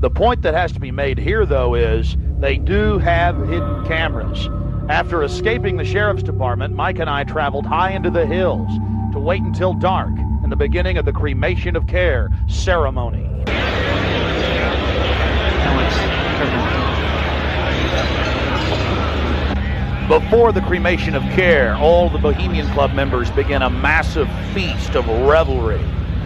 The 0.00 0.08
point 0.08 0.40
that 0.42 0.54
has 0.54 0.72
to 0.72 0.80
be 0.80 0.90
made 0.90 1.18
here, 1.18 1.44
though, 1.44 1.74
is 1.74 2.16
they 2.38 2.56
do 2.56 2.96
have 2.96 3.36
hidden 3.48 3.86
cameras. 3.86 4.48
After 4.88 5.22
escaping 5.22 5.76
the 5.76 5.84
sheriff's 5.84 6.22
department, 6.22 6.74
Mike 6.74 6.98
and 6.98 7.10
I 7.10 7.24
traveled 7.24 7.66
high 7.66 7.90
into 7.90 8.08
the 8.08 8.24
hills 8.24 8.70
to 9.12 9.18
wait 9.18 9.42
until 9.42 9.74
dark 9.74 10.12
and 10.42 10.50
the 10.50 10.56
beginning 10.56 10.96
of 10.96 11.04
the 11.04 11.12
cremation 11.12 11.76
of 11.76 11.86
care 11.86 12.30
ceremony. 12.48 13.26
Before 20.08 20.50
the 20.50 20.62
cremation 20.62 21.14
of 21.14 21.22
care, 21.34 21.76
all 21.76 22.08
the 22.08 22.18
Bohemian 22.18 22.66
Club 22.72 22.94
members 22.94 23.30
begin 23.32 23.60
a 23.60 23.68
massive 23.68 24.30
feast 24.54 24.96
of 24.96 25.06
revelry. 25.28 25.84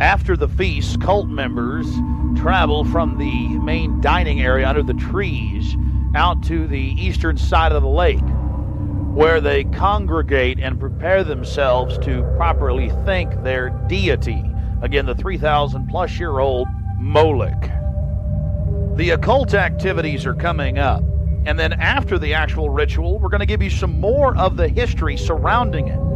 After 0.00 0.36
the 0.36 0.46
feast, 0.46 1.00
cult 1.00 1.26
members 1.26 1.92
travel 2.36 2.84
from 2.84 3.18
the 3.18 3.58
main 3.58 4.00
dining 4.00 4.40
area 4.40 4.68
under 4.68 4.84
the 4.84 4.94
trees 4.94 5.76
out 6.14 6.40
to 6.44 6.68
the 6.68 6.78
eastern 6.78 7.36
side 7.36 7.72
of 7.72 7.82
the 7.82 7.88
lake, 7.88 8.22
where 9.12 9.40
they 9.40 9.64
congregate 9.64 10.60
and 10.60 10.78
prepare 10.78 11.24
themselves 11.24 11.98
to 11.98 12.22
properly 12.36 12.90
thank 13.04 13.42
their 13.42 13.70
deity. 13.88 14.44
Again, 14.82 15.04
the 15.04 15.16
3,000 15.16 15.88
plus 15.88 16.16
year 16.16 16.38
old 16.38 16.68
Moloch. 17.00 17.68
The 18.94 19.10
occult 19.10 19.54
activities 19.54 20.26
are 20.26 20.34
coming 20.34 20.78
up. 20.78 21.02
And 21.44 21.58
then 21.58 21.72
after 21.72 22.20
the 22.20 22.34
actual 22.34 22.70
ritual, 22.70 23.18
we're 23.18 23.30
going 23.30 23.40
to 23.40 23.46
give 23.46 23.62
you 23.62 23.70
some 23.70 24.00
more 24.00 24.36
of 24.36 24.56
the 24.56 24.68
history 24.68 25.16
surrounding 25.16 25.88
it. 25.88 26.07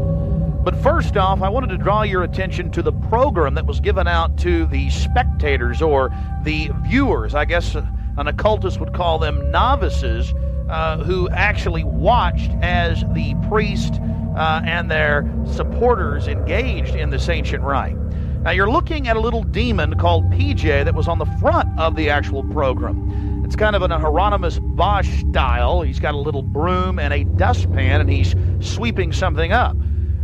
But 0.64 0.76
first 0.76 1.16
off, 1.16 1.42
I 1.42 1.48
wanted 1.48 1.70
to 1.70 1.76
draw 1.76 2.02
your 2.02 2.22
attention 2.22 2.70
to 2.70 2.82
the 2.82 2.92
program 2.92 3.54
that 3.54 3.66
was 3.66 3.80
given 3.80 4.06
out 4.06 4.38
to 4.38 4.64
the 4.66 4.90
spectators 4.90 5.82
or 5.82 6.10
the 6.44 6.70
viewers. 6.82 7.34
I 7.34 7.44
guess 7.46 7.74
an 7.74 8.28
occultist 8.28 8.78
would 8.78 8.94
call 8.94 9.18
them 9.18 9.50
novices 9.50 10.32
uh, 10.68 10.98
who 10.98 11.28
actually 11.30 11.82
watched 11.82 12.52
as 12.62 13.02
the 13.12 13.34
priest 13.48 13.94
uh, 14.36 14.62
and 14.64 14.88
their 14.88 15.28
supporters 15.50 16.28
engaged 16.28 16.94
in 16.94 17.10
this 17.10 17.28
ancient 17.28 17.64
rite. 17.64 17.96
Now, 18.42 18.52
you're 18.52 18.70
looking 18.70 19.08
at 19.08 19.16
a 19.16 19.20
little 19.20 19.42
demon 19.42 19.98
called 19.98 20.30
PJ 20.30 20.84
that 20.84 20.94
was 20.94 21.08
on 21.08 21.18
the 21.18 21.26
front 21.40 21.76
of 21.76 21.96
the 21.96 22.08
actual 22.08 22.44
program. 22.44 23.42
It's 23.44 23.56
kind 23.56 23.74
of 23.74 23.82
in 23.82 23.90
a 23.90 23.98
Hieronymus 23.98 24.60
Bosch 24.60 25.08
style. 25.28 25.82
He's 25.82 26.00
got 26.00 26.14
a 26.14 26.18
little 26.18 26.42
broom 26.42 27.00
and 27.00 27.12
a 27.12 27.24
dustpan, 27.24 28.00
and 28.00 28.10
he's 28.10 28.34
sweeping 28.60 29.12
something 29.12 29.52
up. 29.52 29.76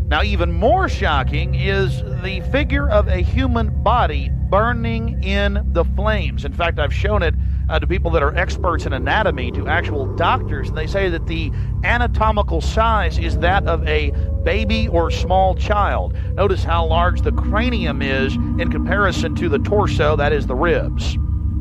Now, 0.09 0.23
even 0.23 0.53
more 0.53 0.88
shocking 0.88 1.55
is 1.55 2.03
the 2.23 2.41
figure 2.50 2.88
of 2.88 3.09
a 3.09 3.19
human 3.19 3.83
body 3.83 4.31
burning 4.49 5.23
in 5.23 5.62
the 5.73 5.85
flames. 5.85 6.47
In 6.47 6.53
fact, 6.55 6.79
I've 6.79 6.95
shown 6.95 7.23
it 7.23 7.35
uh, 7.69 7.79
to 7.79 7.87
people 7.87 8.11
that 8.12 8.23
are 8.23 8.35
experts 8.35 8.87
in 8.87 8.95
anatomy, 8.95 9.50
to 9.50 9.69
actual 9.69 10.07
doctors, 10.17 10.69
and 10.71 10.79
they 10.79 10.87
say 10.87 11.11
that 11.11 11.27
the 11.27 11.53
anatomical 11.85 12.62
size 12.62 13.19
is 13.19 13.37
that 13.41 13.67
of 13.67 13.87
a 13.87 14.11
baby 14.45 14.88
or 14.88 15.11
small 15.11 15.55
child. 15.55 16.17
Notice 16.37 16.65
how 16.65 16.87
large 16.87 17.21
the 17.21 17.33
cranium 17.33 18.00
is 18.00 18.35
in 18.35 18.71
comparison 18.71 19.35
to 19.35 19.50
the 19.50 19.59
torso, 19.59 20.17
that 20.17 20.33
is 20.33 20.47
the 20.47 20.55
ribs. 20.55 21.19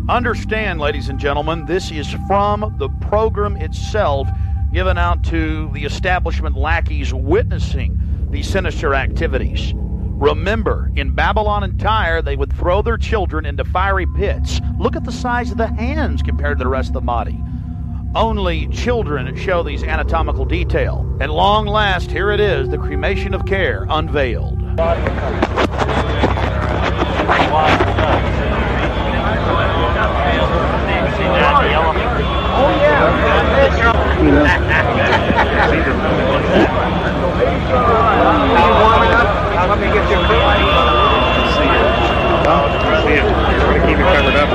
Understand, 0.08 0.80
ladies 0.80 1.10
and 1.10 1.20
gentlemen, 1.20 1.66
this 1.66 1.92
is 1.92 2.10
from 2.28 2.76
the 2.78 2.88
program 3.02 3.58
itself 3.58 4.30
given 4.72 4.98
out 4.98 5.22
to 5.26 5.70
the 5.74 5.84
establishment 5.84 6.56
lackeys 6.56 7.14
witnessing 7.14 8.02
these 8.30 8.50
sinister 8.50 8.94
activities. 8.94 9.74
Remember, 9.76 10.92
in 10.96 11.14
Babylon 11.14 11.64
and 11.64 11.80
Tyre, 11.80 12.22
they 12.22 12.36
would 12.36 12.52
throw 12.52 12.82
their 12.82 12.98
children 12.98 13.46
into 13.46 13.64
fiery 13.64 14.08
pits. 14.16 14.60
Look 14.80 14.96
at 14.96 15.04
the 15.04 15.12
size 15.12 15.52
of 15.52 15.58
the 15.58 15.68
hands 15.68 16.24
compared 16.24 16.58
to 16.58 16.64
the 16.64 16.70
rest 16.70 16.90
of 16.90 16.94
the 16.94 17.02
body. 17.02 17.40
Only 18.16 18.68
children 18.70 19.36
show 19.36 19.62
these 19.62 19.84
anatomical 19.84 20.46
detail. 20.46 21.06
At 21.22 21.30
long 21.30 21.68
last, 21.68 22.10
here 22.10 22.32
it 22.32 22.40
is, 22.40 22.70
the 22.70 22.80
cremation 22.80 23.36
of 23.36 23.46
care 23.46 23.86
unveiled. 23.90 24.58
Let 39.78 39.80
me 39.80 39.94
get 39.94 40.10
you 40.10 40.18
See 43.06 43.14
it. 43.14 43.22
We're 43.24 43.62
going 43.62 43.80
to 43.80 43.86
keep 43.88 44.00
it 44.00 44.08
covered 44.16 44.36
up. 44.36 44.50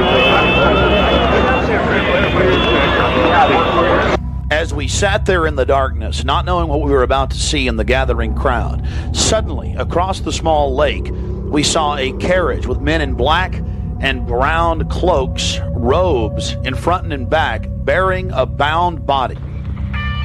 As 4.50 4.75
we 4.75 4.88
sat 5.02 5.26
there 5.26 5.49
in 5.49 5.56
the 5.56 5.66
darkness, 5.66 6.23
not 6.23 6.44
knowing 6.44 6.68
what 6.68 6.80
we 6.80 6.88
were 6.92 7.02
about 7.02 7.28
to 7.28 7.37
see 7.37 7.66
in 7.66 7.75
the 7.75 7.82
gathering 7.82 8.37
crowd. 8.37 8.87
Suddenly, 9.11 9.75
across 9.75 10.21
the 10.21 10.30
small 10.30 10.76
lake, 10.76 11.11
we 11.11 11.64
saw 11.64 11.97
a 11.97 12.12
carriage 12.18 12.68
with 12.68 12.80
men 12.80 13.00
in 13.00 13.14
black 13.14 13.61
and 13.99 14.25
brown 14.25 14.88
cloaks, 14.88 15.59
robes 15.71 16.52
in 16.62 16.76
front 16.76 17.02
and 17.02 17.12
in 17.12 17.28
back, 17.28 17.66
bearing 17.68 18.30
a 18.30 18.47
bound 18.47 19.04
body. 19.04 19.37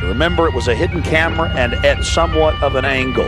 Remember, 0.03 0.47
it 0.47 0.53
was 0.53 0.67
a 0.67 0.75
hidden 0.75 1.01
camera 1.01 1.49
and 1.55 1.73
at 1.83 2.03
somewhat 2.03 2.53
of 2.61 2.75
an 2.75 2.85
angle. 2.85 3.25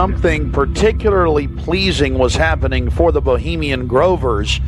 Something 0.00 0.50
particularly 0.50 1.46
pleasing 1.46 2.14
was 2.16 2.34
happening 2.34 2.88
for 2.88 3.12
the 3.12 3.20
Bohemian 3.20 3.86
Grovers 3.86 4.58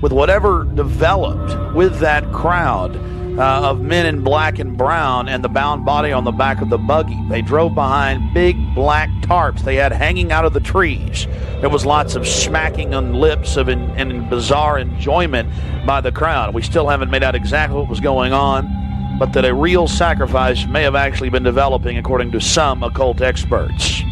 with 0.00 0.10
whatever 0.10 0.64
developed 0.64 1.74
with 1.74 1.98
that 1.98 2.24
crowd 2.32 2.96
uh, 3.38 3.68
of 3.68 3.82
men 3.82 4.06
in 4.06 4.24
black 4.24 4.58
and 4.58 4.78
brown 4.78 5.28
and 5.28 5.44
the 5.44 5.50
bound 5.50 5.84
body 5.84 6.12
on 6.12 6.24
the 6.24 6.32
back 6.32 6.62
of 6.62 6.70
the 6.70 6.78
buggy. 6.78 7.22
They 7.28 7.42
drove 7.42 7.74
behind 7.74 8.32
big 8.32 8.56
black 8.74 9.10
tarps 9.20 9.62
they 9.62 9.76
had 9.76 9.92
hanging 9.92 10.32
out 10.32 10.46
of 10.46 10.54
the 10.54 10.60
trees. 10.60 11.26
There 11.60 11.68
was 11.68 11.84
lots 11.84 12.14
of 12.14 12.26
smacking 12.26 12.94
on 12.94 13.12
lips 13.12 13.58
of 13.58 13.68
in, 13.68 13.90
in 13.98 14.30
bizarre 14.30 14.78
enjoyment 14.78 15.50
by 15.84 16.00
the 16.00 16.10
crowd. 16.10 16.54
We 16.54 16.62
still 16.62 16.88
haven't 16.88 17.10
made 17.10 17.22
out 17.22 17.34
exactly 17.34 17.76
what 17.76 17.90
was 17.90 18.00
going 18.00 18.32
on, 18.32 19.18
but 19.18 19.34
that 19.34 19.44
a 19.44 19.54
real 19.54 19.86
sacrifice 19.86 20.64
may 20.64 20.84
have 20.84 20.94
actually 20.94 21.28
been 21.28 21.42
developing 21.42 21.98
according 21.98 22.32
to 22.32 22.40
some 22.40 22.82
occult 22.82 23.20
experts. 23.20 24.04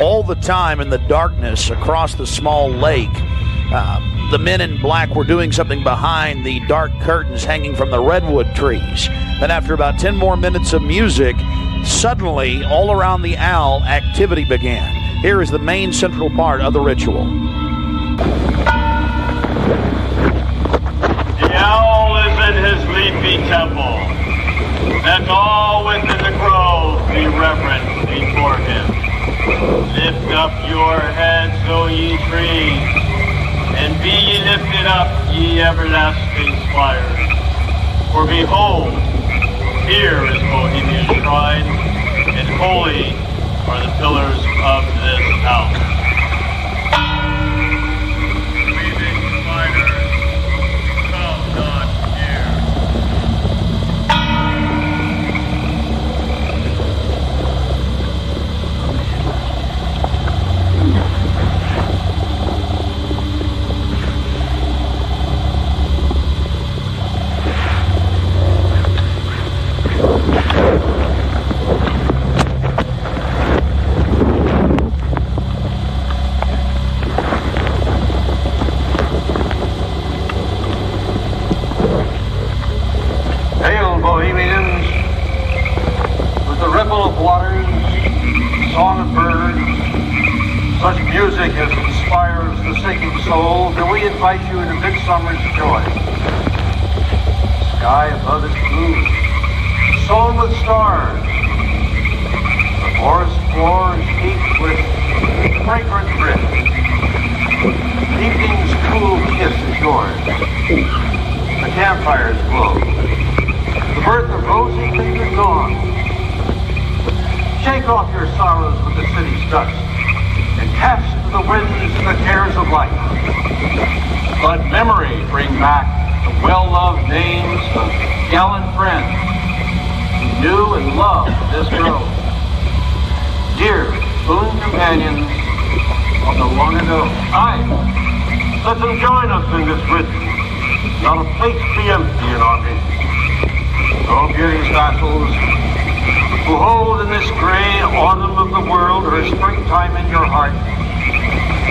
All 0.00 0.22
the 0.22 0.36
time 0.36 0.80
in 0.80 0.90
the 0.90 1.02
darkness 1.08 1.70
across 1.70 2.14
the 2.14 2.26
small 2.26 2.70
lake, 2.70 3.08
uh, 3.72 4.00
the 4.30 4.38
men 4.38 4.60
in 4.60 4.80
black 4.80 5.14
were 5.14 5.24
doing 5.24 5.52
something 5.52 5.82
behind 5.82 6.44
the 6.44 6.60
dark 6.66 6.90
curtains 7.00 7.44
hanging 7.44 7.74
from 7.74 7.90
the 7.90 8.00
redwood 8.00 8.54
trees. 8.54 9.08
Then, 9.40 9.50
after 9.50 9.72
about 9.72 9.98
10 9.98 10.16
more 10.16 10.36
minutes 10.36 10.72
of 10.72 10.82
music, 10.82 11.36
suddenly, 11.84 12.64
all 12.64 12.90
around 12.90 13.22
the 13.22 13.36
owl, 13.36 13.82
activity 13.84 14.44
began. 14.44 14.94
Here 15.22 15.40
is 15.40 15.50
the 15.50 15.58
main 15.58 15.92
central 15.92 16.30
part 16.30 16.60
of 16.60 16.72
the 16.72 16.80
ritual. 16.80 17.24
The 21.36 21.52
owl 21.54 22.16
is 22.16 22.38
in 22.48 22.64
his 22.64 22.88
leafy 22.88 23.36
temple. 23.48 24.15
Let 25.06 25.28
all 25.28 25.86
within 25.86 26.18
the 26.18 26.36
grove 26.36 26.98
be 27.10 27.28
reverent 27.28 28.10
before 28.10 28.58
him. 28.58 28.90
Lift 29.94 30.34
up 30.34 30.50
your 30.68 30.98
heads, 30.98 31.54
O 31.70 31.86
ye 31.86 32.18
trees, 32.26 32.82
and 33.78 33.94
be 34.02 34.10
ye 34.10 34.42
lifted 34.42 34.86
up, 34.90 35.06
ye 35.32 35.62
everlasting 35.62 36.50
spires. 36.66 37.22
For 38.10 38.26
behold, 38.26 38.90
here 39.86 40.26
is 40.26 40.42
Bohemian 40.50 41.06
shrine, 41.22 41.70
and 42.34 42.48
holy 42.58 43.14
are 43.70 43.78
the 43.86 43.94
pillars 43.98 44.42
of 44.66 44.82
this 45.06 45.22
house. 45.46 45.95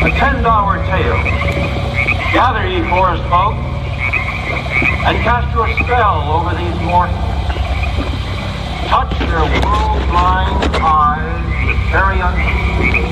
Attend 0.05 0.45
our 0.45 0.77
tale. 0.85 1.17
Gather, 2.31 2.67
ye 2.67 2.81
forest 2.89 3.23
folk, 3.29 3.55
and 5.05 5.17
cast 5.25 5.53
your 5.55 5.67
spell 5.81 6.31
over 6.31 6.53
these 6.53 6.79
mortals. 6.85 7.17
Touch 8.85 9.17
their 9.17 9.45
world-blind 9.65 10.75
eyes 10.77 11.45
with 11.65 11.79
fairy 11.89 12.19
unseen. 12.21 13.05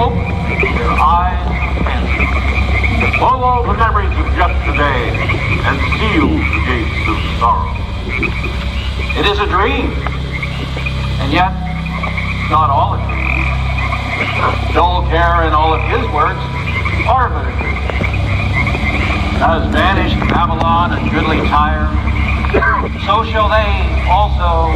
Open 0.00 0.74
their 0.76 0.96
eyes 0.96 1.44
and 1.86 2.06
Pull 3.18 3.44
all 3.44 3.62
the 3.62 3.74
memories 3.74 4.10
of 4.18 4.26
yesterday 4.36 5.10
and 5.64 5.76
seal 5.96 6.28
the 6.28 6.60
gates 6.64 7.08
of 7.08 7.16
sorrow. 7.38 7.72
It 9.18 9.26
is 9.26 9.38
a 9.38 9.46
dream, 9.46 9.90
and 11.20 11.32
yet 11.32 11.52
not 12.50 12.70
all 12.70 12.94
a 12.94 12.98
dream. 13.08 13.65
Dull 14.72 15.06
care 15.08 15.42
and 15.44 15.54
all 15.54 15.74
of 15.74 15.80
his 15.88 16.04
words 16.12 16.40
are 17.06 17.28
dream. 17.28 17.56
As 19.40 19.70
vanished 19.70 20.18
Babylon 20.30 20.92
and 20.92 21.10
goodly 21.10 21.38
Tyre, 21.48 21.88
so 23.04 23.24
shall 23.24 23.48
they 23.48 23.68
also 24.08 24.72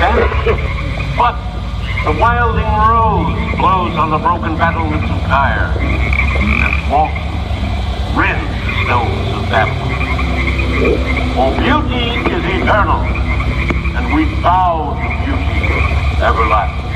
vanish. 0.00 0.32
But 1.16 1.36
the 2.04 2.12
wilding 2.18 2.64
rose 2.64 3.36
blows 3.58 3.96
on 3.96 4.10
the 4.10 4.18
broken 4.18 4.56
battlements 4.56 5.10
of 5.10 5.20
Tyre, 5.28 5.68
walk, 6.90 7.12
rend 8.16 8.40
the 8.64 8.72
stones 8.84 9.28
of 9.36 9.44
Babylon. 9.52 9.92
For 11.34 11.50
beauty 11.60 12.16
is 12.32 12.44
eternal, 12.62 13.02
and 13.96 14.14
we 14.14 14.24
bow 14.42 14.96
to 14.96 15.08
beauty 15.26 15.68
everlasting. 16.24 16.88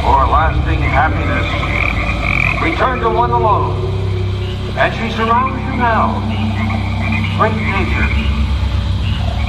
For 0.00 0.24
lasting 0.24 0.80
happiness, 0.80 1.44
return 2.64 3.00
to 3.00 3.10
one 3.10 3.32
alone, 3.32 3.76
and 4.80 4.94
she 4.96 5.12
surrounds 5.12 5.60
you 5.60 5.76
now. 5.76 6.16
Great 7.36 7.60
nature, 7.68 8.08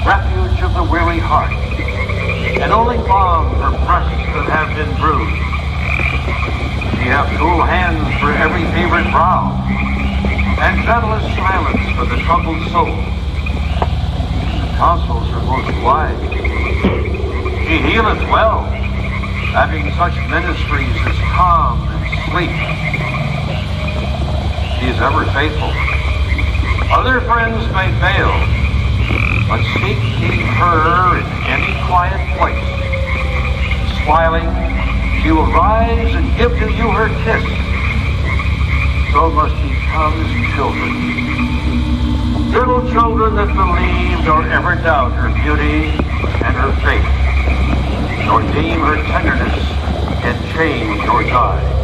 refuge 0.04 0.60
of 0.60 0.74
the 0.76 0.84
weary 0.84 1.20
heart, 1.20 1.56
and 2.60 2.74
only 2.74 2.98
balm 3.08 3.56
for 3.64 3.72
breasts 3.88 4.28
that 4.36 4.48
have 4.52 4.76
been 4.76 4.92
bruised. 5.00 5.40
She 7.00 7.08
hath 7.08 7.32
cool 7.40 7.64
hands 7.64 8.04
for 8.20 8.32
every 8.36 8.68
favored 8.76 9.08
brow, 9.08 9.56
and 10.60 10.84
gentlest 10.84 11.32
silence 11.40 11.96
for 11.96 12.06
the 12.12 12.22
troubled 12.28 12.60
soul. 12.76 12.92
The 14.60 14.68
counsels 14.76 15.32
are 15.32 15.44
most 15.48 15.72
wise. 15.80 16.20
She 17.68 17.78
healeth 17.88 18.20
well, 18.30 18.81
having 19.52 19.84
such 20.00 20.16
ministries 20.32 20.96
as 21.12 21.18
calm 21.36 21.76
and 21.92 22.08
sleep. 22.32 22.56
She 24.80 24.88
is 24.88 24.96
ever 25.04 25.28
faithful. 25.36 25.68
Other 26.88 27.20
friends 27.28 27.68
may 27.76 27.92
fail, 28.00 28.32
but 29.52 29.60
seek 29.76 30.00
ye 30.24 30.40
her 30.56 31.20
in 31.20 31.28
any 31.52 31.76
quiet 31.84 32.24
place. 32.40 32.64
Smiling, 34.04 34.48
she 35.22 35.32
will 35.32 35.52
rise 35.52 36.16
and 36.16 36.32
give 36.38 36.52
to 36.56 36.72
you 36.72 36.88
her 36.88 37.12
kiss. 37.28 37.44
So 39.12 39.30
must 39.32 39.56
ye 39.68 39.76
come 39.92 40.16
as 40.16 40.32
children. 40.56 40.92
Little 42.56 42.90
children 42.90 43.36
that 43.36 43.52
believe 43.52 44.26
nor 44.26 44.48
ever 44.48 44.76
doubt 44.76 45.12
her 45.12 45.28
beauty 45.44 45.92
and 46.40 46.56
her 46.56 46.72
faith, 46.84 47.21
nor 48.32 48.40
deem 48.54 48.80
her 48.80 48.96
tenderness 49.08 49.60
can 50.22 50.42
change 50.56 51.06
or 51.10 51.22
die. 51.22 51.81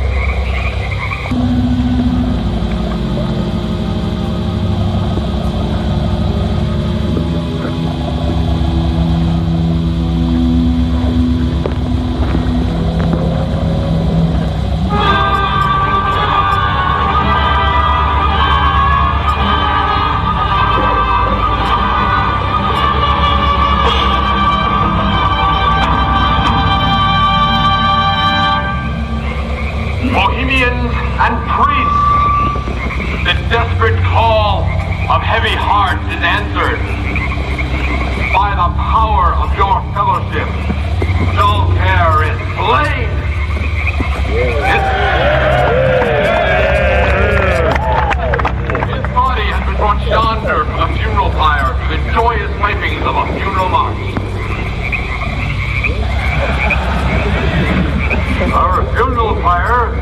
Our 58.39 58.86
funeral 58.93 59.34
pyre 59.41 59.93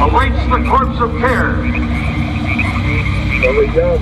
awaits 0.00 0.44
the 0.50 0.64
corpse 0.68 1.00
of 1.00 1.16
care. 1.18 1.52
There 3.40 3.58
we 3.58 3.68
go. 3.68 3.96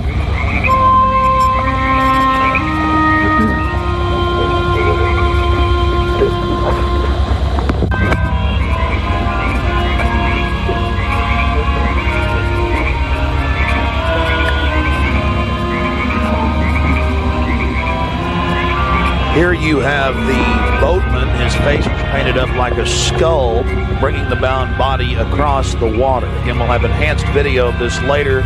Here 19.35 19.53
you 19.53 19.77
have 19.77 20.15
the 20.25 20.81
boatman, 20.81 21.29
his 21.39 21.53
face 21.57 21.85
painted 22.11 22.37
up 22.37 22.49
like 22.55 22.77
a 22.77 22.85
skull, 22.85 23.63
bringing 23.99 24.29
the 24.29 24.35
bound 24.35 24.77
body 24.77 25.15
across 25.15 25.73
the 25.75 25.97
water. 25.97 26.27
Again, 26.41 26.57
we'll 26.57 26.67
have 26.67 26.83
enhanced 26.83 27.25
video 27.27 27.69
of 27.69 27.79
this 27.79 27.99
later. 28.03 28.41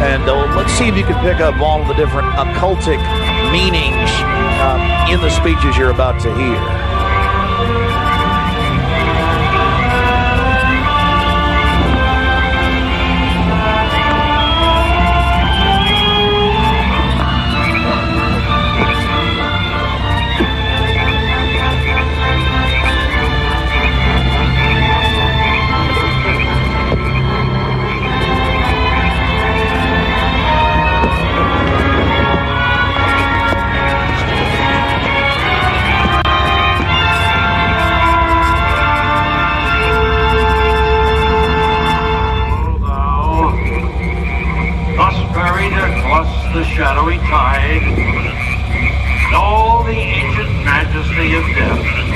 And 0.00 0.22
uh, 0.28 0.54
let's 0.56 0.72
see 0.72 0.88
if 0.88 0.96
you 0.96 1.04
can 1.04 1.20
pick 1.22 1.40
up 1.40 1.60
all 1.60 1.84
the 1.84 1.94
different 1.94 2.28
occultic 2.34 2.98
meanings 3.52 4.10
uh, 4.60 5.08
in 5.10 5.20
the 5.20 5.30
speeches 5.30 5.76
you're 5.76 5.90
about 5.90 6.20
to 6.22 6.34
hear. 6.34 6.77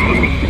Thank 0.02 0.32
you. 0.32 0.41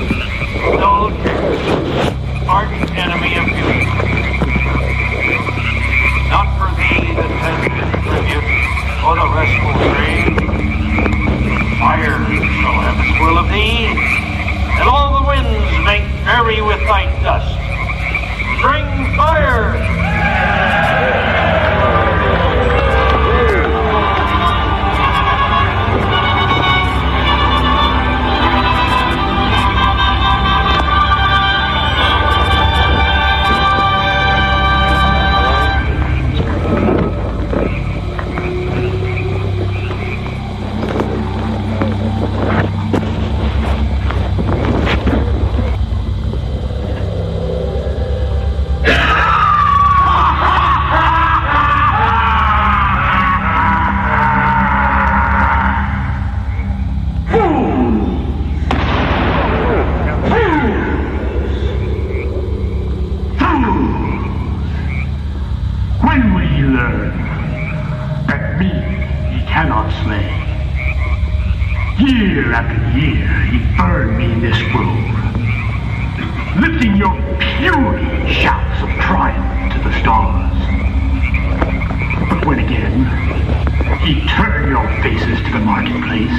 Your 84.73 84.89
faces 85.03 85.39
to 85.45 85.53
the 85.53 85.59
marketplace, 85.59 86.33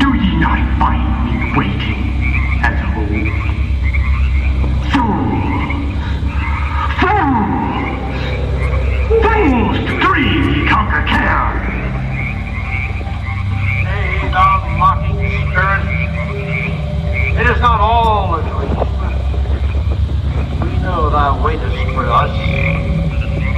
do 0.00 0.08
ye 0.16 0.34
not 0.40 0.56
find 0.78 1.04
me 1.26 1.52
waiting 1.54 2.00
as 2.64 2.72
of 2.80 2.96
old? 2.96 3.28
Fools! 4.88 5.44
Fools! 6.96 7.84
Fools 9.20 9.76
to 9.76 9.92
dream 10.00 10.42
ye 10.48 10.64
conquer 10.70 11.04
care! 11.04 11.52
Nay, 13.84 14.30
thou 14.32 14.64
mocking 14.78 15.20
spirit, 15.52 15.84
it 17.38 17.46
is 17.46 17.60
not 17.60 17.78
all 17.82 18.36
a 18.36 18.40
dream. 18.40 18.76
We 20.62 20.78
know 20.78 21.10
thou 21.10 21.44
waitest 21.44 21.76
for 21.92 22.06
us, 22.06 22.34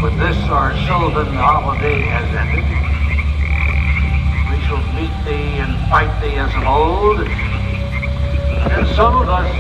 but 0.01 0.11
this 0.19 0.37
our 0.51 0.75
sylvan 0.89 1.37
holiday 1.37 2.01
has 2.01 2.35
ended. 2.35 2.92
Meet 5.03 5.25
thee 5.25 5.59
and 5.59 5.75
fight 5.91 6.15
thee 6.21 6.37
as 6.37 6.55
of 6.55 6.63
old, 6.63 7.19
and 7.27 8.87
some 8.95 9.17
of 9.17 9.29
us 9.29 9.51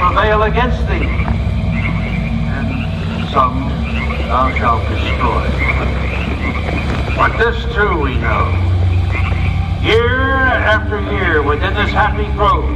prevail 0.00 0.42
against 0.42 0.80
thee, 0.88 1.06
and 2.50 3.28
some 3.30 3.68
thou 4.26 4.50
shalt 4.58 4.82
destroy. 4.90 5.46
But 7.14 7.38
this 7.38 7.62
too 7.72 8.02
we 8.02 8.18
know. 8.18 8.50
Year 9.80 10.18
after 10.18 10.98
year 11.02 11.40
within 11.40 11.74
this 11.74 11.92
happy 11.92 12.26
grove, 12.32 12.66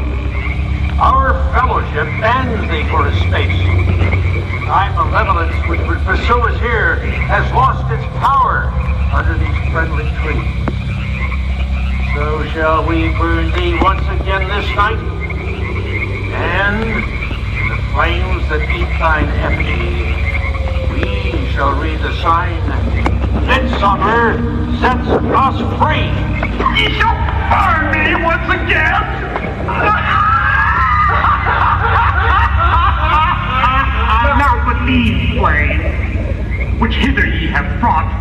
our 1.00 1.34
fellowship 1.52 2.06
bans 2.22 2.62
thee 2.70 2.88
for 2.90 3.08
a 3.08 3.14
space. 3.26 3.58
Thy 4.70 4.88
malevolence 4.94 5.56
which 5.68 5.80
would 5.88 5.98
pursue 6.06 6.42
us 6.42 6.60
here 6.60 6.94
has 7.26 7.52
lost 7.52 7.90
its 7.90 8.04
power 8.20 8.70
under 9.12 9.36
these 9.36 9.72
friendly 9.72 10.08
trees. 10.22 10.61
So 12.14 12.44
shall 12.48 12.86
we 12.86 13.08
burn 13.16 13.50
thee 13.52 13.78
once 13.80 14.02
again 14.20 14.46
this 14.46 14.68
night, 14.76 14.98
and 16.34 16.84
in 16.84 17.68
the 17.68 17.76
flames 17.94 18.46
that 18.50 18.60
eat 18.68 18.92
thine 19.00 19.28
effigy, 19.40 20.12
we 20.92 21.50
shall 21.52 21.72
read 21.80 22.00
the 22.00 22.12
sign, 22.20 22.60
Midsummer 23.46 24.36
sets 24.78 25.08
us 25.08 25.56
free. 25.80 26.12
Ye 26.76 26.92
shall 27.00 27.16
burn 27.48 27.90
me 27.96 28.22
once 28.22 28.44
again! 28.60 29.02
now 34.36 34.62
but 34.66 34.84
these 34.86 35.38
flames, 35.38 36.78
which 36.78 36.94
hither 36.94 37.24
ye 37.24 37.46
have 37.46 37.80
brought 37.80 38.11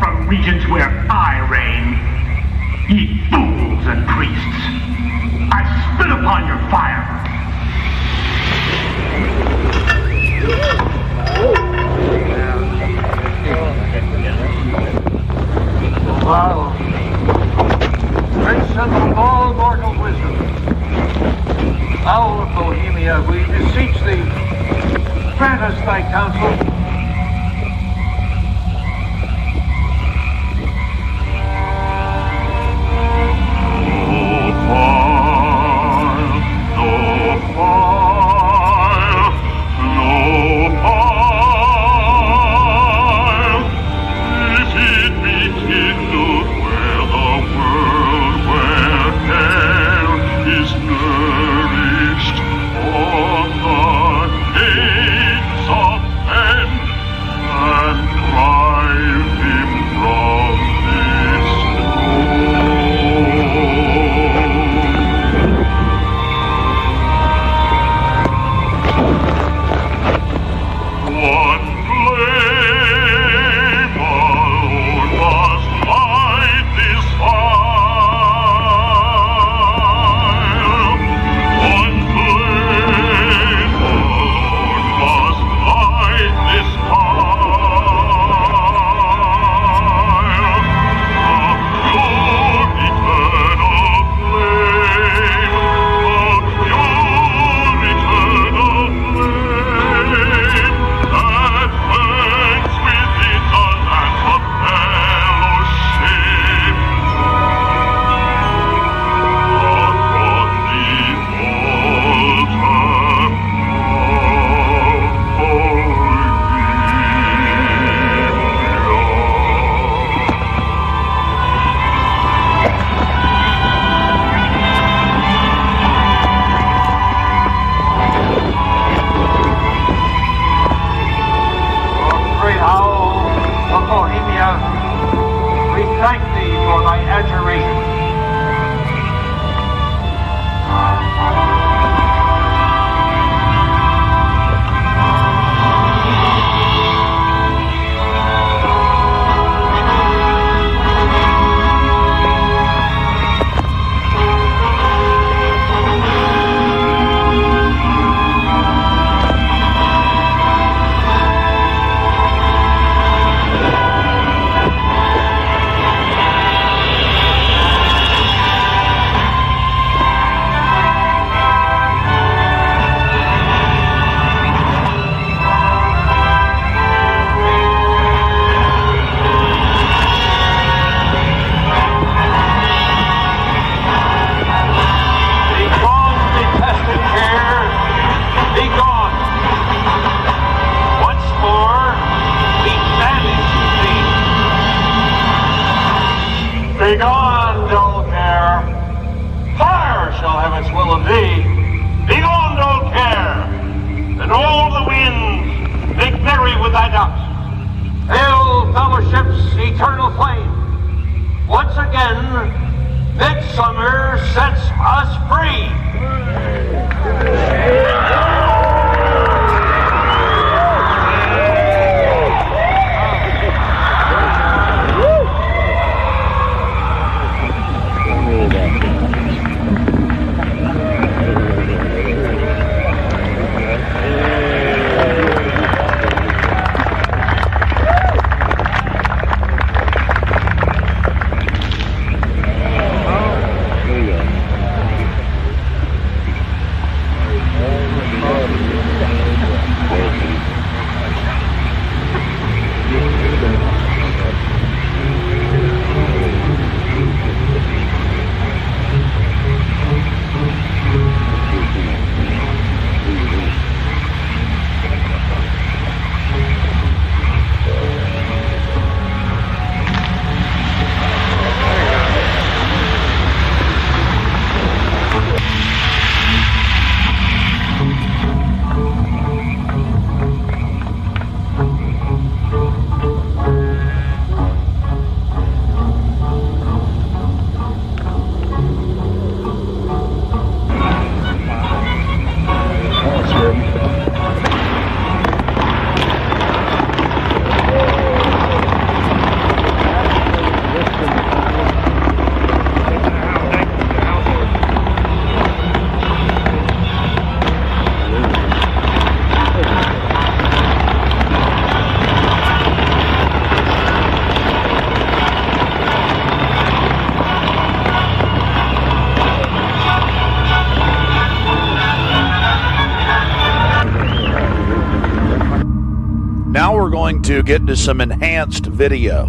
get 327.51 327.67
to 327.67 327.75
some 327.75 327.99
enhanced 327.99 328.65
video. 328.65 329.25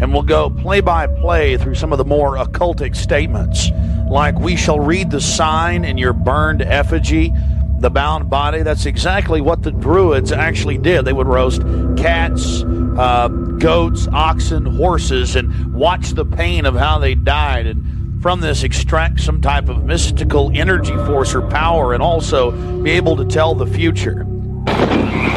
And 0.00 0.12
we'll 0.12 0.20
go 0.20 0.50
play 0.50 0.82
by 0.82 1.06
play 1.06 1.56
through 1.56 1.76
some 1.76 1.92
of 1.92 1.98
the 1.98 2.04
more 2.04 2.36
occultic 2.36 2.94
statements, 2.94 3.70
like 4.10 4.38
we 4.38 4.54
shall 4.54 4.78
read 4.78 5.10
the 5.10 5.20
sign 5.22 5.82
in 5.82 5.96
your 5.96 6.12
burned 6.12 6.60
effigy, 6.60 7.32
the 7.78 7.88
bound 7.88 8.28
body. 8.28 8.62
That's 8.62 8.84
exactly 8.84 9.40
what 9.40 9.62
the 9.62 9.70
Druids 9.70 10.30
actually 10.30 10.76
did. 10.76 11.06
They 11.06 11.14
would 11.14 11.26
roast 11.26 11.62
cats, 11.96 12.64
uh, 12.98 13.28
goats, 13.28 14.08
oxen, 14.08 14.66
horses, 14.66 15.34
and 15.34 15.72
watch 15.72 16.10
the 16.10 16.26
pain 16.26 16.66
of 16.66 16.74
how 16.74 16.98
they 16.98 17.14
died. 17.14 17.66
And 17.66 18.22
from 18.22 18.42
this, 18.42 18.62
extract 18.62 19.20
some 19.20 19.40
type 19.40 19.70
of 19.70 19.84
mystical 19.84 20.50
energy 20.52 20.94
force 21.06 21.34
or 21.34 21.40
power, 21.48 21.94
and 21.94 22.02
also 22.02 22.50
be 22.82 22.90
able 22.90 23.16
to 23.16 23.24
tell 23.24 23.54
the 23.54 23.66
future. 23.66 24.26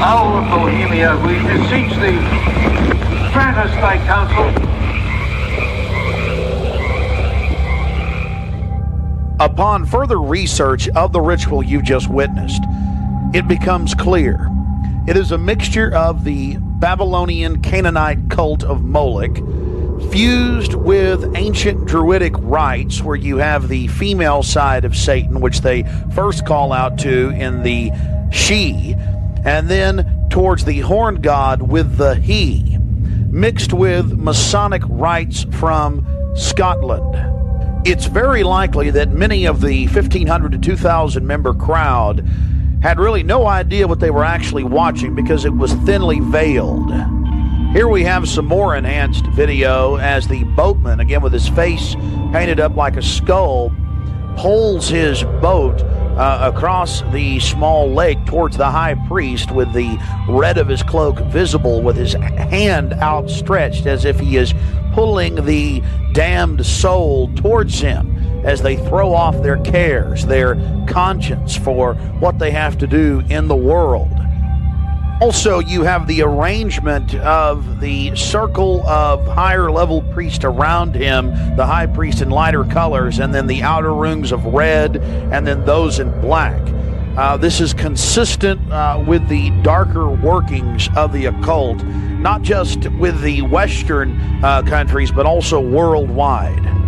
Owl 0.04 0.38
of 0.38 0.50
Bohemia, 0.50 1.16
we 1.18 1.34
beseech 1.48 1.92
thee, 2.02 2.18
grant 3.32 3.56
us 3.56 3.70
thy 3.80 3.98
counsel. 4.08 4.48
Upon 9.40 9.86
further 9.86 10.20
research 10.20 10.90
of 10.90 11.14
the 11.14 11.22
ritual 11.22 11.62
you 11.62 11.84
just 11.84 12.10
witnessed, 12.10 12.64
it 13.36 13.48
becomes 13.48 13.94
clear 13.94 14.50
it 15.08 15.18
is 15.18 15.32
a 15.32 15.38
mixture 15.38 15.94
of 15.94 16.24
the 16.24 16.58
Babylonian 16.60 17.62
Canaanite 17.62 18.28
cult 18.32 18.64
of 18.64 18.84
Moloch 18.84 19.36
fused 20.12 20.74
with 20.74 21.36
ancient 21.36 21.86
druidic 21.86 22.34
rites 22.38 23.04
where 23.04 23.16
you 23.16 23.38
have 23.38 23.68
the 23.68 23.86
female 23.88 24.42
side 24.42 24.84
of 24.84 24.96
Satan, 24.96 25.42
which 25.42 25.62
they 25.62 25.84
first 26.16 26.44
call 26.44 26.74
out 26.74 26.98
to 27.00 27.30
in 27.30 27.62
the 27.62 27.92
she, 28.32 28.96
and 29.44 29.70
then 29.70 30.28
towards 30.30 30.66
the 30.66 30.80
horn 30.80 31.22
god 31.22 31.62
with 31.62 31.98
the 31.98 32.16
he, 32.16 32.78
mixed 33.30 33.74
with 33.74 34.18
Masonic 34.18 34.84
rites 34.88 35.46
from 35.52 36.06
Scotland. 36.36 37.88
It's 37.88 38.06
very 38.06 38.44
likely 38.44 38.92
that 38.92 39.10
many 39.10 39.46
of 39.46 39.62
the 39.62 39.88
1,500 39.88 40.52
to 40.52 40.58
2,000 40.58 41.26
member 41.26 41.54
crowd 41.54 42.20
had 42.82 43.00
really 43.00 43.24
no 43.24 43.48
idea 43.48 43.88
what 43.88 44.00
they 44.00 44.10
were 44.12 44.24
actually 44.24 44.64
watching 44.64 45.16
because 45.16 45.46
it 45.46 45.54
was 45.54 45.74
thinly 45.74 46.20
veiled. 46.20 46.92
Here 47.74 47.88
we 47.88 48.04
have 48.04 48.28
some 48.28 48.46
more 48.46 48.76
enhanced 48.76 49.26
video 49.28 49.96
as 49.96 50.28
the 50.28 50.44
boatman, 50.44 51.00
again 51.00 51.22
with 51.22 51.32
his 51.34 51.48
face 51.48 51.96
painted 52.32 52.60
up 52.60 52.76
like 52.76 52.98
a 52.98 53.02
skull, 53.02 53.72
pulls 54.36 54.90
his 54.90 55.24
boat 55.24 55.82
uh, 56.18 56.52
across 56.54 57.02
the 57.12 57.40
small 57.40 57.92
lake 57.92 58.24
towards 58.26 58.58
the 58.58 58.70
high 58.70 58.96
priest 59.08 59.52
with 59.52 59.72
the 59.74 59.98
red 60.30 60.58
of 60.58 60.68
his 60.68 60.84
cloak 60.84 61.20
visible, 61.26 61.82
with 61.82 61.96
his 61.96 62.14
hand 62.14 62.94
outstretched 62.94 63.86
as 63.86 64.06
if 64.06 64.20
he 64.20 64.38
is 64.38 64.54
pulling 64.94 65.46
the 65.46 65.82
damned 66.14 66.66
soul 66.66 67.34
towards 67.36 67.80
him 67.80 68.18
as 68.46 68.62
they 68.62 68.76
throw 68.76 69.14
off 69.14 69.42
their 69.42 69.58
cares, 69.58 70.26
their 70.26 70.56
conscience 70.88 71.56
for 71.56 71.94
what 72.20 72.40
they 72.40 72.52
have 72.52 72.78
to 72.78 72.88
do 72.88 73.24
in 73.30 73.48
the 73.48 73.56
world. 73.56 74.21
Also, 75.22 75.60
you 75.60 75.84
have 75.84 76.08
the 76.08 76.24
arrangement 76.24 77.14
of 77.14 77.80
the 77.80 78.14
circle 78.16 78.82
of 78.88 79.24
higher 79.28 79.70
level 79.70 80.02
priests 80.02 80.44
around 80.44 80.96
him, 80.96 81.28
the 81.56 81.64
high 81.64 81.86
priest 81.86 82.24
in 82.24 82.32
lighter 82.32 82.64
colors, 82.64 83.20
and 83.20 83.32
then 83.32 83.46
the 83.46 83.62
outer 83.62 83.94
rings 83.94 84.32
of 84.32 84.44
red, 84.46 84.98
and 84.98 85.46
then 85.46 85.64
those 85.64 86.00
in 86.00 86.10
black. 86.22 86.60
Uh, 87.16 87.38
this 87.38 87.62
is 87.62 87.72
consistent 87.72 88.60
uh, 88.72 89.04
with 89.08 89.26
the 89.30 89.52
darker 89.62 90.10
workings 90.10 90.90
of 90.96 91.14
the 91.14 91.28
occult, 91.28 91.84
not 91.84 92.42
just 92.42 92.90
with 92.94 93.22
the 93.22 93.44
Western 93.44 94.20
uh, 94.44 94.64
countries, 94.64 95.12
but 95.12 95.28
also 95.28 95.60
worldwide. 95.60 96.81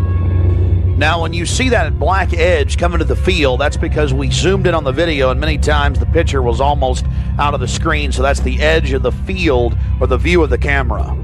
Now, 0.97 1.23
when 1.23 1.33
you 1.33 1.47
see 1.47 1.69
that 1.69 1.97
black 1.97 2.33
edge 2.33 2.77
coming 2.77 2.99
to 2.99 3.05
the 3.05 3.15
field, 3.15 3.59
that's 3.59 3.77
because 3.77 4.13
we 4.13 4.29
zoomed 4.29 4.67
in 4.67 4.75
on 4.75 4.83
the 4.83 4.91
video, 4.91 5.31
and 5.31 5.39
many 5.39 5.57
times 5.57 5.97
the 5.97 6.05
picture 6.05 6.43
was 6.43 6.61
almost 6.61 7.05
out 7.39 7.55
of 7.55 7.59
the 7.59 7.67
screen. 7.67 8.11
So 8.11 8.21
that's 8.21 8.41
the 8.41 8.61
edge 8.61 8.93
of 8.93 9.01
the 9.01 9.11
field 9.11 9.75
or 9.99 10.05
the 10.05 10.17
view 10.17 10.43
of 10.43 10.51
the 10.51 10.57
camera. 10.57 11.17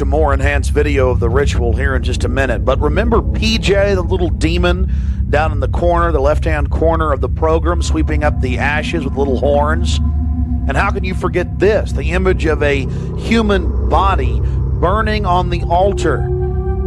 To 0.00 0.06
more 0.06 0.32
enhanced 0.32 0.70
video 0.70 1.10
of 1.10 1.20
the 1.20 1.28
ritual 1.28 1.76
here 1.76 1.94
in 1.94 2.02
just 2.02 2.24
a 2.24 2.28
minute. 2.28 2.64
But 2.64 2.80
remember 2.80 3.20
PJ, 3.20 3.94
the 3.94 4.00
little 4.00 4.30
demon 4.30 4.90
down 5.28 5.52
in 5.52 5.60
the 5.60 5.68
corner, 5.68 6.10
the 6.10 6.20
left 6.20 6.46
hand 6.46 6.70
corner 6.70 7.12
of 7.12 7.20
the 7.20 7.28
program, 7.28 7.82
sweeping 7.82 8.24
up 8.24 8.40
the 8.40 8.56
ashes 8.56 9.04
with 9.04 9.14
little 9.14 9.38
horns? 9.38 9.98
And 9.98 10.74
how 10.74 10.90
can 10.90 11.04
you 11.04 11.14
forget 11.14 11.58
this? 11.58 11.92
The 11.92 12.12
image 12.12 12.46
of 12.46 12.62
a 12.62 12.86
human 13.18 13.90
body 13.90 14.40
burning 14.40 15.26
on 15.26 15.50
the 15.50 15.64
altar. 15.64 16.24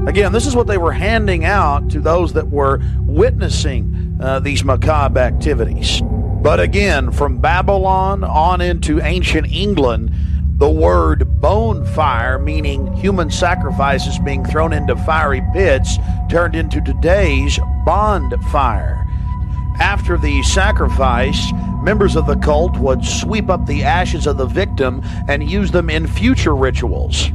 Again, 0.07 0.32
this 0.32 0.47
is 0.47 0.55
what 0.55 0.66
they 0.66 0.80
were 0.80 0.91
handing 0.91 1.45
out 1.45 1.91
to 1.91 1.99
those 1.99 2.34
that 2.34 2.49
were 2.49 2.82
witnessing 3.01 4.18
uh, 4.20 4.39
these 4.39 4.64
macabre 4.64 5.20
activities. 5.20 6.01
But 6.01 6.59
again, 6.59 7.11
from 7.11 7.38
Babylon 7.38 8.24
on 8.24 8.59
into 8.59 8.99
ancient 9.01 9.51
England, 9.51 10.11
the 10.64 10.70
word 10.70 11.41
bonfire, 11.41 12.39
meaning 12.39 12.95
human 12.95 13.30
sacrifices 13.30 14.18
being 14.20 14.45
thrown 14.45 14.72
into 14.72 14.95
fiery 14.95 15.41
pits, 15.51 15.97
turned 16.30 16.55
into 16.55 16.80
today's 16.80 17.59
bonfire. 17.86 19.05
After 19.82 20.18
the 20.18 20.41
sacrifice, 20.43 21.51
members 21.84 22.16
of 22.16 22.28
the 22.28 22.38
cult 22.38 22.78
would 22.78 23.03
sweep 23.03 23.49
up 23.49 23.66
the 23.66 23.84
ashes 23.84 24.26
of 24.26 24.38
the 24.38 24.45
victim 24.45 25.01
and 25.28 25.51
use 25.51 25.70
them 25.70 25.89
in 25.89 26.07
future 26.07 26.55
rituals. 26.55 27.30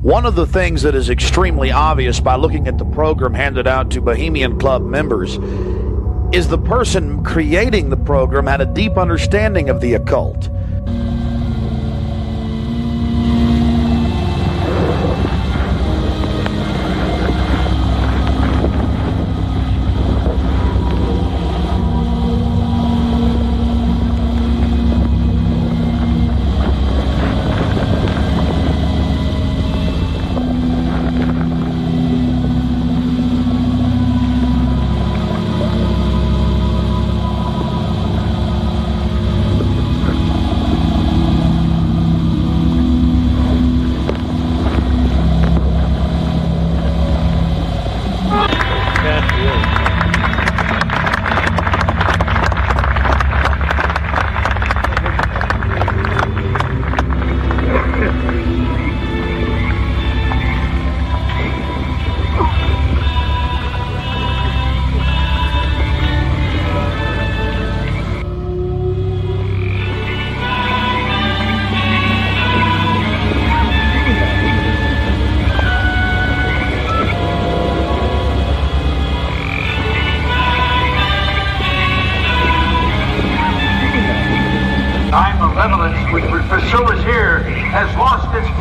One 0.00 0.24
of 0.24 0.34
the 0.34 0.46
things 0.46 0.80
that 0.80 0.94
is 0.94 1.10
extremely 1.10 1.70
obvious 1.70 2.20
by 2.20 2.36
looking 2.36 2.68
at 2.68 2.78
the 2.78 2.86
program 2.86 3.34
handed 3.34 3.66
out 3.66 3.90
to 3.90 4.00
Bohemian 4.00 4.58
Club 4.58 4.80
members 4.80 5.34
is 6.34 6.48
the 6.48 6.56
person 6.56 7.22
creating 7.22 7.90
the 7.90 7.98
program 7.98 8.46
had 8.46 8.62
a 8.62 8.72
deep 8.72 8.96
understanding 8.96 9.68
of 9.68 9.82
the 9.82 9.92
occult. 9.92 10.48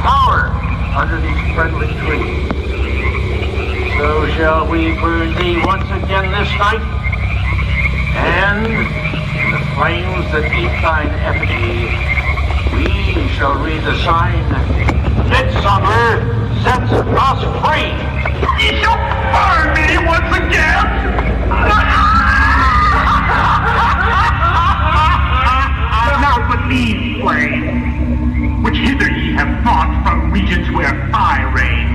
Power 0.02 0.50
under 0.96 1.20
these 1.22 1.54
friendly 1.54 1.88
trees. 2.06 2.50
So 3.98 4.28
shall 4.36 4.68
we 4.70 4.94
burn 5.00 5.36
thee 5.36 5.58
once 5.66 5.86
again 6.04 6.32
this 6.32 6.52
night, 6.60 6.84
and 8.16 8.68
in 8.68 9.52
the 9.52 9.60
flames 9.76 10.26
that 10.32 10.46
eat 10.52 10.74
thine 10.82 11.10
effigy, 11.24 11.90
we 12.76 13.28
shall 13.36 13.56
read 13.64 13.84
the 13.84 13.96
sign, 14.04 14.44
Midsummer 15.30 16.22
sets 16.64 16.92
us 16.92 17.40
free. 17.64 17.92
You 18.62 18.72
shall 18.82 19.00
burn 19.32 19.74
me 19.76 19.88
once 20.06 20.32
again! 20.36 21.06
Flame, 27.22 27.22
which 27.24 27.46
hither 27.56 27.95
brought 29.66 30.04
from 30.06 30.32
regions 30.32 30.70
where 30.78 30.94
I 31.12 31.42
reign. 31.50 31.90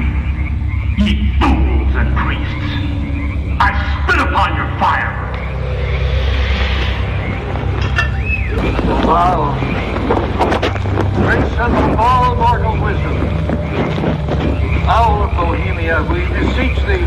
Ye 0.99 1.31
fools 1.39 1.95
and 1.95 2.11
priests, 2.18 2.66
I 3.62 3.71
spit 3.95 4.18
upon 4.18 4.59
your 4.59 4.66
fire. 4.83 5.14
Wow. 9.07 9.55
Prince 11.23 11.53
of 11.62 11.73
all 11.95 12.35
mortal 12.35 12.75
wisdom, 12.83 13.16
Owl 14.91 15.31
Bohemia, 15.39 16.03
we 16.11 16.27
beseech 16.27 16.77
thee, 16.91 17.07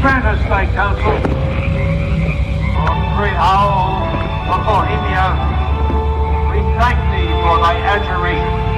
grant 0.00 0.24
us 0.24 0.40
thy 0.48 0.64
counsel. 0.72 1.12
O 2.80 2.92
great 3.20 3.36
Owl 3.36 4.00
of 4.48 4.64
Bohemia, 4.64 5.28
we 6.48 6.58
thank 6.80 6.96
thee 7.12 7.28
for 7.44 7.60
thy 7.60 7.76
adjuration. 7.92 8.71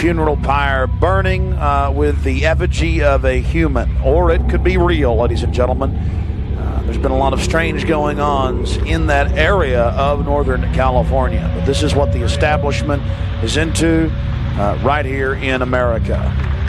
Funeral 0.00 0.38
pyre 0.38 0.86
burning 0.86 1.52
uh, 1.52 1.92
with 1.94 2.22
the 2.22 2.46
effigy 2.46 3.02
of 3.02 3.26
a 3.26 3.38
human, 3.38 3.94
or 3.98 4.30
it 4.30 4.40
could 4.48 4.64
be 4.64 4.78
real, 4.78 5.14
ladies 5.14 5.42
and 5.42 5.52
gentlemen. 5.52 5.94
Uh, 5.94 6.82
there's 6.86 6.96
been 6.96 7.12
a 7.12 7.16
lot 7.18 7.34
of 7.34 7.42
strange 7.42 7.86
going 7.86 8.18
ons 8.18 8.78
in 8.78 9.08
that 9.08 9.30
area 9.36 9.88
of 9.90 10.24
Northern 10.24 10.62
California, 10.72 11.52
but 11.54 11.66
this 11.66 11.82
is 11.82 11.94
what 11.94 12.12
the 12.12 12.22
establishment 12.22 13.02
is 13.44 13.58
into 13.58 14.10
uh, 14.58 14.80
right 14.82 15.04
here 15.04 15.34
in 15.34 15.60
America 15.60 16.16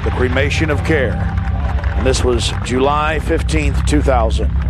the 0.04 0.12
cremation 0.12 0.70
of 0.70 0.84
care. 0.84 1.14
And 1.14 2.06
this 2.06 2.26
was 2.26 2.52
July 2.66 3.20
15th, 3.22 3.88
2000. 3.88 4.61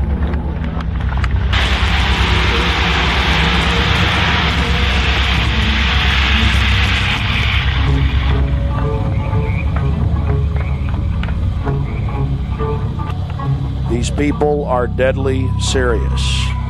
People 14.22 14.66
are 14.66 14.86
deadly 14.86 15.50
serious. 15.60 16.22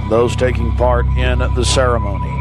Those 0.09 0.37
taking 0.37 0.73
part 0.77 1.05
in 1.17 1.39
the 1.39 1.65
ceremony. 1.65 2.40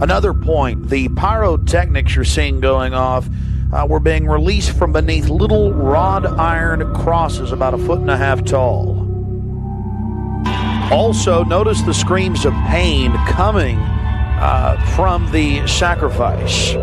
Another 0.00 0.32
point 0.32 0.88
the 0.88 1.08
pyrotechnics 1.10 2.14
you're 2.14 2.24
seeing 2.24 2.60
going 2.60 2.94
off 2.94 3.28
uh, 3.72 3.86
were 3.88 4.00
being 4.00 4.26
released 4.26 4.76
from 4.76 4.92
beneath 4.92 5.28
little 5.28 5.72
wrought 5.72 6.26
iron 6.26 6.94
crosses 6.94 7.52
about 7.52 7.74
a 7.74 7.78
foot 7.78 8.00
and 8.00 8.10
a 8.10 8.16
half 8.16 8.44
tall. 8.44 9.04
Also, 10.92 11.44
notice 11.44 11.82
the 11.82 11.92
screams 11.92 12.46
of 12.46 12.54
pain 12.68 13.12
coming 13.26 13.76
uh, 13.78 14.80
from 14.96 15.30
the 15.32 15.66
sacrifice. 15.66 16.74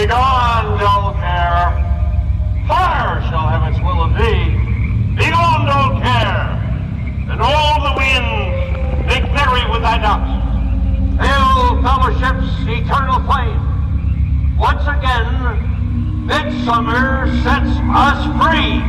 Be 0.00 0.06
gone, 0.06 0.78
dull 0.78 1.12
care. 1.12 1.76
Fire 2.66 3.20
shall 3.28 3.46
have 3.48 3.70
its 3.70 3.78
will 3.84 4.00
of 4.00 4.16
thee. 4.16 4.56
Be 5.14 5.30
gone, 5.30 5.66
dull 5.66 6.00
care. 6.00 6.56
And 7.28 7.42
all 7.42 7.82
the 7.84 7.92
winds 7.98 9.06
make 9.06 9.30
merry 9.34 9.60
with 9.70 9.82
thy 9.82 9.98
dust. 10.00 10.24
Hail, 11.20 11.82
fellowship's 11.82 12.48
eternal 12.66 13.20
flame. 13.28 14.56
Once 14.58 14.86
again, 14.88 16.24
midsummer 16.24 17.26
sets 17.42 17.76
us 17.92 18.24
free. 18.40 18.80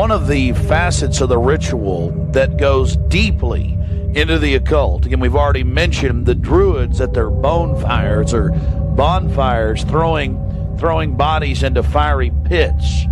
One 0.00 0.12
of 0.12 0.28
the 0.28 0.54
facets 0.54 1.20
of 1.20 1.28
the 1.28 1.36
ritual 1.36 2.08
that 2.32 2.56
goes 2.56 2.96
deeply 2.96 3.76
into 4.14 4.38
the 4.38 4.54
occult, 4.54 5.04
again, 5.04 5.20
we've 5.20 5.36
already 5.36 5.62
mentioned 5.62 6.24
the 6.24 6.34
Druids 6.34 7.02
at 7.02 7.12
their 7.12 7.28
bonfires 7.28 8.32
or 8.32 8.48
bonfires 8.96 9.84
throwing, 9.84 10.38
throwing 10.78 11.18
bodies 11.18 11.62
into 11.62 11.82
fiery 11.82 12.32
pits 12.46 13.04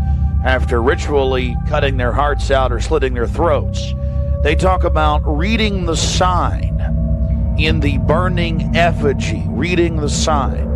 after 0.46 0.80
ritually 0.80 1.54
cutting 1.68 1.98
their 1.98 2.10
hearts 2.10 2.50
out 2.50 2.72
or 2.72 2.80
slitting 2.80 3.12
their 3.12 3.26
throats. 3.26 3.92
They 4.42 4.54
talk 4.54 4.84
about 4.84 5.18
reading 5.26 5.84
the 5.84 5.94
sign 5.94 6.80
in 7.58 7.80
the 7.80 7.98
burning 7.98 8.74
effigy, 8.74 9.44
reading 9.48 9.96
the 9.96 10.08
sign. 10.08 10.66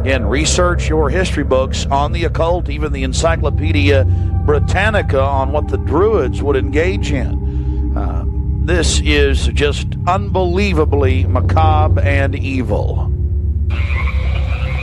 Again, 0.00 0.26
research 0.26 0.88
your 0.88 1.08
history 1.08 1.44
books 1.44 1.86
on 1.86 2.10
the 2.10 2.24
occult, 2.24 2.68
even 2.68 2.92
the 2.92 3.04
Encyclopedia 3.04 4.04
Britannica 4.44 5.20
on 5.20 5.52
what 5.52 5.68
the 5.68 5.78
Druids 5.78 6.42
would 6.42 6.56
engage 6.56 7.12
in. 7.12 7.96
Uh, 7.96 8.24
this 8.64 9.00
is 9.04 9.46
just 9.48 9.88
unbelievably 10.06 11.24
macabre 11.26 12.00
and 12.00 12.34
evil. 12.34 13.12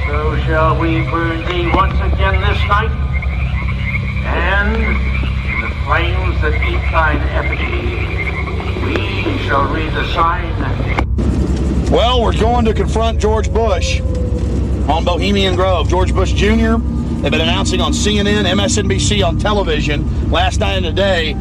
So 0.08 0.38
shall 0.46 0.80
we 0.80 1.02
burn 1.04 1.46
thee 1.46 1.70
once 1.74 1.94
again 2.14 2.42
this 2.42 2.60
night, 2.68 2.92
and 4.26 4.76
in 4.76 5.62
the 5.62 5.76
flames 5.86 6.42
that 6.42 6.56
eat 6.68 6.92
thine 6.92 7.20
effigy, 7.30 8.10
we 8.86 9.38
shall 9.48 9.72
read 9.74 9.94
the 9.94 10.06
sign. 10.14 10.50
Well, 11.92 12.22
we're 12.22 12.38
going 12.38 12.66
to 12.66 12.74
confront 12.74 13.20
George 13.20 13.52
Bush 13.52 14.00
on 14.90 15.06
Bohemian 15.06 15.56
Grove. 15.56 15.90
George 15.90 16.14
Bush 16.14 16.34
Jr. 16.34 16.78
They've 17.22 17.30
been 17.30 17.42
announcing 17.42 17.82
on 17.82 17.92
CNN, 17.92 18.46
MSNBC, 18.46 19.28
on 19.28 19.38
television 19.38 20.32
last 20.32 20.62
night 20.62 20.76
and 20.76 20.86
today. 20.86 21.34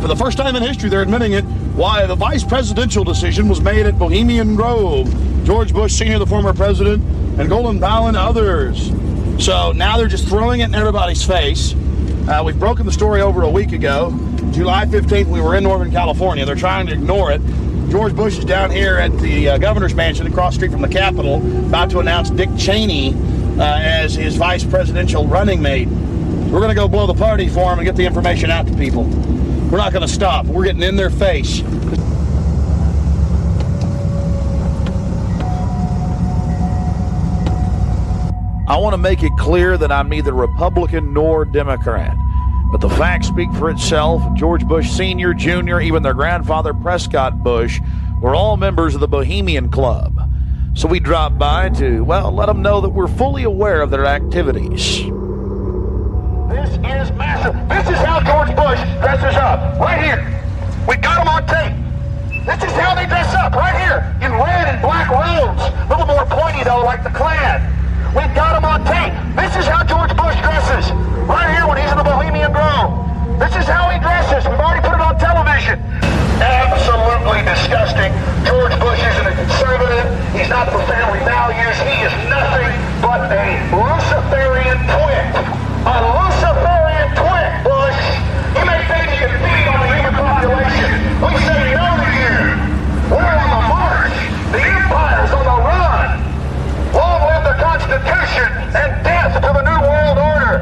For 0.00 0.06
the 0.06 0.14
first 0.14 0.38
time 0.38 0.54
in 0.54 0.62
history, 0.62 0.88
they're 0.88 1.02
admitting 1.02 1.32
it. 1.32 1.42
Why 1.74 2.06
the 2.06 2.14
vice 2.14 2.44
presidential 2.44 3.02
decision 3.02 3.48
was 3.48 3.60
made 3.60 3.84
at 3.84 3.98
Bohemian 3.98 4.54
Grove. 4.54 5.12
George 5.44 5.72
Bush 5.72 5.92
Sr., 5.92 6.20
the 6.20 6.26
former 6.26 6.52
president, 6.52 7.02
and 7.36 7.48
Colin 7.48 7.80
Powell 7.80 8.06
and 8.06 8.16
others. 8.16 8.92
So 9.44 9.72
now 9.72 9.96
they're 9.96 10.06
just 10.06 10.28
throwing 10.28 10.60
it 10.60 10.66
in 10.66 10.74
everybody's 10.76 11.24
face. 11.24 11.74
Uh, 12.28 12.40
we've 12.46 12.58
broken 12.58 12.86
the 12.86 12.92
story 12.92 13.20
over 13.20 13.42
a 13.42 13.50
week 13.50 13.72
ago. 13.72 14.16
July 14.52 14.86
15th, 14.86 15.26
we 15.26 15.40
were 15.40 15.56
in 15.56 15.64
Northern 15.64 15.90
California. 15.90 16.46
They're 16.46 16.54
trying 16.54 16.86
to 16.86 16.92
ignore 16.92 17.32
it. 17.32 17.42
George 17.90 18.14
Bush 18.14 18.38
is 18.38 18.44
down 18.44 18.70
here 18.70 18.98
at 18.98 19.10
the 19.18 19.48
uh, 19.48 19.58
governor's 19.58 19.96
mansion 19.96 20.28
across 20.28 20.52
the 20.52 20.58
street 20.60 20.70
from 20.70 20.82
the 20.82 20.88
Capitol, 20.88 21.38
about 21.66 21.90
to 21.90 21.98
announce 21.98 22.30
Dick 22.30 22.50
Cheney 22.56 23.14
uh, 23.58 23.62
as 23.62 24.14
his 24.14 24.36
vice 24.36 24.64
presidential 24.64 25.26
running 25.26 25.62
mate. 25.62 25.88
We're 25.88 26.60
going 26.60 26.68
to 26.68 26.74
go 26.74 26.88
blow 26.88 27.06
the 27.06 27.14
party 27.14 27.48
for 27.48 27.72
him 27.72 27.78
and 27.78 27.86
get 27.86 27.96
the 27.96 28.06
information 28.06 28.50
out 28.50 28.66
to 28.66 28.74
people. 28.74 29.04
We're 29.04 29.78
not 29.78 29.92
going 29.92 30.06
to 30.06 30.12
stop. 30.12 30.46
We're 30.46 30.64
getting 30.64 30.82
in 30.82 30.96
their 30.96 31.10
face. 31.10 31.62
I 38.66 38.78
want 38.78 38.94
to 38.94 38.98
make 38.98 39.22
it 39.22 39.32
clear 39.36 39.76
that 39.76 39.92
I'm 39.92 40.08
neither 40.08 40.32
Republican 40.32 41.12
nor 41.12 41.44
Democrat. 41.44 42.16
But 42.72 42.80
the 42.80 42.88
facts 42.88 43.28
speak 43.28 43.52
for 43.52 43.70
itself. 43.70 44.22
George 44.34 44.66
Bush 44.66 44.90
Sr., 44.90 45.34
Jr., 45.34 45.80
even 45.80 46.02
their 46.02 46.14
grandfather 46.14 46.72
Prescott 46.72 47.42
Bush 47.42 47.80
were 48.20 48.34
all 48.34 48.56
members 48.56 48.94
of 48.94 49.00
the 49.00 49.08
Bohemian 49.08 49.68
Club. 49.68 50.13
So 50.76 50.88
we 50.88 50.98
drop 50.98 51.38
by 51.38 51.68
to, 51.78 52.02
well, 52.02 52.32
let 52.32 52.46
them 52.46 52.60
know 52.60 52.80
that 52.80 52.88
we're 52.88 53.06
fully 53.06 53.44
aware 53.44 53.80
of 53.80 53.90
their 53.90 54.06
activities. 54.06 54.98
This 56.50 56.70
is 56.74 57.14
massive. 57.14 57.54
This 57.70 57.86
is 57.86 58.02
how 58.02 58.18
George 58.18 58.50
Bush 58.56 58.82
dresses 58.98 59.38
up. 59.38 59.78
Right 59.78 60.02
here. 60.02 60.18
We 60.88 60.96
got 60.96 61.22
him 61.22 61.28
on 61.30 61.46
tape. 61.46 61.78
This 62.44 62.58
is 62.66 62.74
how 62.74 62.96
they 62.96 63.06
dress 63.06 63.32
up. 63.34 63.54
Right 63.54 63.78
here. 63.86 64.02
In 64.20 64.32
red 64.34 64.66
and 64.66 64.82
black 64.82 65.08
robes. 65.14 65.62
A 65.62 65.86
little 65.88 66.06
more 66.06 66.26
pointy, 66.26 66.64
though, 66.64 66.82
like 66.82 67.04
the 67.04 67.10
Klan. 67.10 67.62
We've 68.10 68.34
got 68.34 68.58
him 68.58 68.64
on 68.64 68.82
tape. 68.82 69.14
This 69.38 69.54
is 69.54 69.70
how 69.70 69.84
George 69.86 70.10
Bush 70.18 70.34
dresses. 70.42 70.90
Right 71.30 71.54
here 71.54 71.68
when 71.68 71.78
he's 71.78 71.90
in 71.92 71.98
the 71.98 72.04
Bohemian 72.04 72.50
Grove. 72.50 73.13
This 73.44 73.60
is 73.60 73.68
how 73.68 73.92
he 73.92 74.00
dresses. 74.00 74.48
We've 74.48 74.56
already 74.56 74.80
put 74.80 74.96
it 74.96 75.04
on 75.04 75.20
television. 75.20 75.76
Absolutely 76.40 77.44
disgusting. 77.44 78.08
George 78.48 78.72
Bush 78.80 79.04
isn't 79.04 79.28
a 79.28 79.36
conservative. 79.36 80.08
He's 80.32 80.48
not 80.48 80.72
for 80.72 80.80
family 80.88 81.20
values. 81.28 81.76
He 81.84 82.08
is 82.08 82.14
nothing 82.32 82.72
but 83.04 83.28
a 83.28 83.44
Luciferian 83.68 84.80
twit. 84.88 85.28
A 85.84 85.96
Luciferian 86.00 87.08
twit, 87.20 87.52
Bush. 87.68 88.00
You 88.56 88.64
may 88.64 88.80
think 88.88 89.12
you 89.12 89.28
can 89.28 89.36
feed 89.36 89.66
on 89.68 89.76
the 89.76 89.88
human 89.92 90.16
population. 90.16 90.88
We 91.20 91.36
say 91.44 91.76
no 91.76 91.88
to 92.00 92.08
you. 92.16 92.36
We're 93.12 93.28
on 93.28 93.50
the 93.52 93.62
march. 93.68 94.16
The 94.56 94.60
empire's 94.64 95.32
on 95.36 95.44
the 95.44 95.58
run. 95.68 96.08
Long 96.96 97.20
live 97.28 97.44
the 97.44 97.56
Constitution 97.60 98.48
and 98.72 98.90
death 99.04 99.36
to 99.36 99.50
the 99.52 99.64
New 99.68 99.80
World 99.84 100.16
Order. 100.16 100.54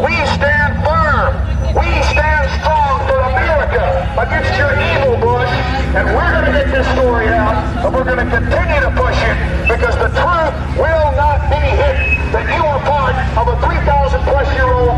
We 0.00 0.16
stand 0.32 0.80
firm. 0.80 1.36
We 1.76 1.84
stand 2.08 2.48
strong 2.56 3.04
for 3.04 3.20
America 3.20 3.84
against 4.16 4.56
your 4.56 4.72
evil, 4.72 5.20
Bush. 5.20 5.52
And 5.92 6.08
we're 6.08 6.32
going 6.32 6.48
to 6.48 6.54
get 6.56 6.72
this 6.72 6.88
story 6.96 7.28
out, 7.28 7.60
and 7.84 7.92
we're 7.92 8.04
going 8.04 8.20
to 8.24 8.30
continue 8.32 8.80
to 8.80 8.92
push 8.96 9.20
it 9.20 9.36
because 9.68 9.92
the 10.00 10.08
truth 10.16 10.54
will 10.80 11.12
not 11.20 11.44
be 11.52 11.60
hidden 11.60 12.32
that 12.32 12.48
you 12.48 12.60
are 12.64 12.80
part 12.84 13.16
of 13.36 13.44
a 13.48 13.56
3,000 13.60 14.20
plus 14.24 14.48
year 14.56 14.68
old 14.68 14.96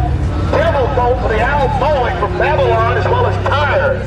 devil 0.54 0.86
cult 0.94 1.18
for 1.22 1.30
the 1.34 1.42
owl 1.42 1.66
Moloch 1.82 2.14
from 2.22 2.38
Babylon 2.38 2.98
as 2.98 3.04
well 3.06 3.26
as 3.26 3.34
Tyre. 3.46 3.98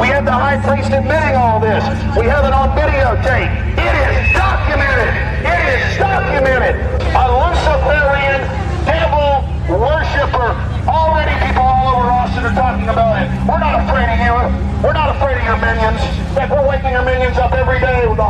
We 0.00 0.08
have 0.08 0.24
the 0.24 0.32
high 0.32 0.60
priest 0.60 0.92
admitting 0.92 1.36
all 1.36 1.60
this. 1.60 1.84
We 2.16 2.24
have 2.28 2.44
it 2.44 2.52
on 2.52 2.72
videotape. 2.76 3.52
It 3.76 3.94
is 4.00 4.32
documented. 4.32 5.12
It 5.44 5.60
is 5.76 5.82
documented. 5.96 6.76
A 7.16 7.24
Luciferian 7.32 8.40
devil 8.84 9.44
worshiper. 9.72 10.52
Already 10.86 11.34
people 11.42 11.62
all 11.62 11.98
over 11.98 12.10
Austin 12.10 12.44
are 12.44 12.54
talking 12.54 12.88
about 12.88 13.18
it. 13.18 13.26
We're 13.48 13.58
not 13.58 13.82
afraid 13.82 14.06
of 14.06 14.18
you. 14.22 14.36
We're 14.84 14.92
not 14.92 15.16
afraid 15.16 15.38
of 15.38 15.44
your 15.44 15.58
minions. 15.58 15.98
In 15.98 16.34
fact, 16.36 16.52
we're 16.52 16.68
waking 16.68 16.90
your 16.90 17.02
minions 17.02 17.38
up 17.38 17.52
every 17.52 17.80
day 17.80 18.06
with 18.06 18.18
the 18.18 18.22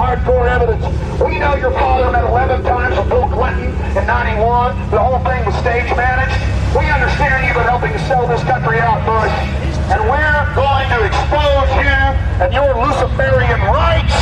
We 1.25 1.39
know 1.39 1.57
your 1.57 1.73
father 1.73 2.13
met 2.13 2.25
11 2.25 2.63
times 2.65 2.97
with 2.99 3.09
Bill 3.09 3.29
Clinton 3.29 3.73
in 3.97 4.05
91. 4.07 4.77
The 4.91 5.01
whole 5.01 5.19
thing 5.25 5.45
was 5.49 5.57
stage 5.57 5.89
managed. 5.97 6.37
We 6.77 6.85
understand 6.93 7.49
you've 7.49 7.57
been 7.57 7.65
helping 7.65 7.93
to 7.93 8.03
sell 8.05 8.29
this 8.29 8.45
country 8.45 8.81
out, 8.81 9.01
Bush. 9.09 9.33
And 9.89 10.05
we're 10.05 10.45
going 10.53 10.89
to 10.93 11.01
expose 11.09 11.71
you 11.81 11.97
and 12.45 12.53
your 12.53 12.77
Luciferian 12.77 13.61
rites. 13.65 14.21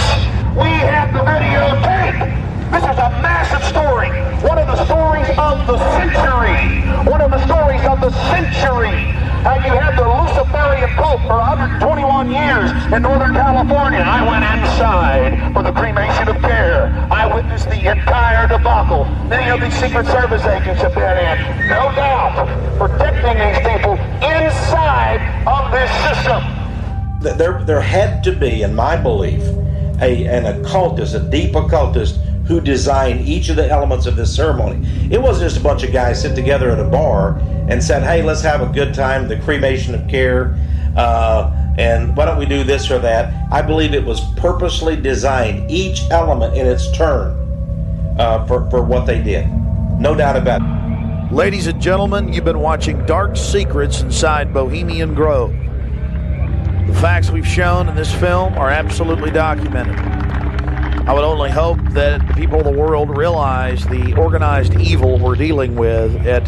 We 0.55 0.70
have 0.86 1.11
the 1.11 1.26
videotape. 1.26 2.30
This 2.70 2.84
is 2.86 2.98
a 3.02 3.11
massive 3.18 3.66
story. 3.66 4.14
One 4.46 4.59
of 4.59 4.70
the 4.70 4.78
stories 4.86 5.26
of 5.34 5.66
the 5.66 5.78
century. 5.98 6.86
One 7.11 7.20
of 7.20 7.30
the 7.32 7.42
stories 7.46 7.82
of 7.90 8.00
the 8.00 8.11
century. 8.30 9.11
How 9.42 9.57
you 9.57 9.74
had 9.74 9.98
the 9.98 10.07
Luciferian 10.07 10.94
Pope 10.94 11.20
for 11.26 11.42
121 11.42 12.30
years 12.30 12.70
in 12.92 13.02
Northern 13.02 13.34
California. 13.34 14.00
I 14.00 14.22
went 14.22 14.44
inside 14.46 15.55
cremation 15.75 16.29
of 16.29 16.41
care. 16.41 16.87
I 17.11 17.35
witnessed 17.35 17.68
the 17.68 17.91
entire 17.91 18.47
debacle. 18.49 19.05
Many 19.29 19.51
of 19.51 19.61
these 19.61 19.79
Secret 19.79 20.07
Service 20.07 20.45
agents 20.45 20.83
have 20.83 20.95
been 20.95 21.03
in. 21.18 21.68
No 21.68 21.93
doubt. 21.95 22.47
Protecting 22.79 23.39
these 23.39 23.59
people 23.59 23.95
inside 24.22 25.20
of 25.47 25.70
this 25.72 25.91
system. 26.07 26.43
There, 27.39 27.62
there 27.64 27.81
had 27.81 28.22
to 28.25 28.33
be, 28.33 28.62
in 28.62 28.75
my 28.75 28.97
belief, 28.97 29.43
a, 30.01 30.27
an 30.27 30.47
occultist, 30.47 31.14
a 31.14 31.20
deep 31.20 31.55
occultist 31.55 32.16
who 32.47 32.61
designed 32.61 33.27
each 33.27 33.49
of 33.49 33.57
the 33.57 33.68
elements 33.68 34.07
of 34.07 34.16
this 34.16 34.35
ceremony. 34.35 34.87
It 35.11 35.20
wasn't 35.20 35.51
just 35.51 35.61
a 35.61 35.64
bunch 35.64 35.83
of 35.83 35.93
guys 35.93 36.20
sit 36.20 36.35
together 36.35 36.70
at 36.70 36.79
a 36.79 36.85
bar 36.85 37.39
and 37.68 37.83
said, 37.83 38.03
"Hey, 38.03 38.22
let's 38.22 38.43
have 38.43 38.61
a 38.61 38.66
good 38.66 38.93
time." 38.93 39.29
The 39.29 39.39
cremation 39.39 39.95
of 39.95 40.07
care, 40.09 40.55
uh, 40.95 41.51
and 41.77 42.16
why 42.16 42.25
don't 42.25 42.39
we 42.39 42.47
do 42.47 42.62
this 42.64 42.91
or 42.91 42.99
that? 43.01 43.33
I 43.51 43.62
believe 43.62 43.95
it 43.95 44.05
was 44.05 44.20
purposely 44.35 44.97
designed, 44.97 45.70
each 45.70 46.03
element 46.11 46.57
in 46.57 46.66
its 46.66 46.91
turn, 46.93 47.37
uh, 48.18 48.47
for 48.47 48.68
for 48.70 48.83
what 48.83 49.07
they 49.07 49.22
did. 49.22 49.49
No 49.99 50.14
doubt 50.14 50.37
about 50.37 50.61
it. 50.62 51.35
Ladies 51.35 51.66
and 51.66 51.81
gentlemen, 51.81 52.33
you've 52.33 52.45
been 52.45 52.61
watching 52.61 53.05
Dark 53.07 53.37
Secrets 53.37 54.03
inside 54.03 54.53
Bohemian 54.53 55.14
Grove. 55.14 55.53
The 56.87 56.95
facts 57.01 57.31
we've 57.31 57.47
shown 57.47 57.89
in 57.89 57.97
this 57.97 58.12
film 58.14 58.55
are 58.55 58.70
absolutely 58.70 59.31
documented. 59.31 59.99
I 61.07 61.12
would 61.12 61.25
only 61.25 61.51
hope 61.51 61.79
that 61.91 62.27
the 62.29 62.35
people 62.35 62.61
of 62.61 62.64
the 62.64 62.72
world 62.72 63.16
realize 63.16 63.85
the 63.87 64.14
organized 64.16 64.75
evil 64.81 65.18
we're 65.18 65.35
dealing 65.35 65.75
with 65.75 66.14
at 66.27 66.47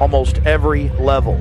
almost 0.00 0.38
every 0.44 0.88
level. 0.90 1.40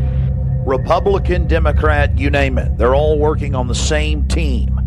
Republican, 0.65 1.45
Democrat, 1.45 2.17
you 2.17 2.29
name 2.29 2.57
it. 2.57 2.77
They're 2.77 2.95
all 2.95 3.19
working 3.19 3.53
on 3.53 3.67
the 3.67 3.75
same 3.75 4.27
team. 4.29 4.79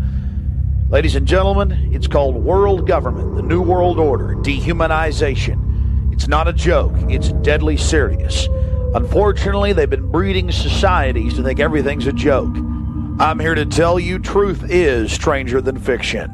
Ladies 0.89 1.15
and 1.15 1.27
gentlemen, 1.27 1.93
it's 1.93 2.07
called 2.07 2.35
world 2.35 2.87
government, 2.87 3.35
the 3.35 3.43
New 3.43 3.61
World 3.61 3.99
Order, 3.99 4.35
dehumanization. 4.35 6.11
It's 6.11 6.27
not 6.27 6.47
a 6.47 6.53
joke, 6.53 6.93
it's 7.09 7.31
deadly 7.43 7.77
serious. 7.77 8.47
Unfortunately, 8.95 9.71
they've 9.71 9.89
been 9.89 10.09
breeding 10.09 10.51
societies 10.51 11.35
to 11.35 11.43
think 11.43 11.59
everything's 11.59 12.07
a 12.07 12.13
joke. 12.13 12.55
I'm 13.19 13.39
here 13.39 13.53
to 13.53 13.65
tell 13.65 13.99
you 13.99 14.17
truth 14.17 14.63
is 14.71 15.11
stranger 15.11 15.61
than 15.61 15.77
fiction. 15.77 16.31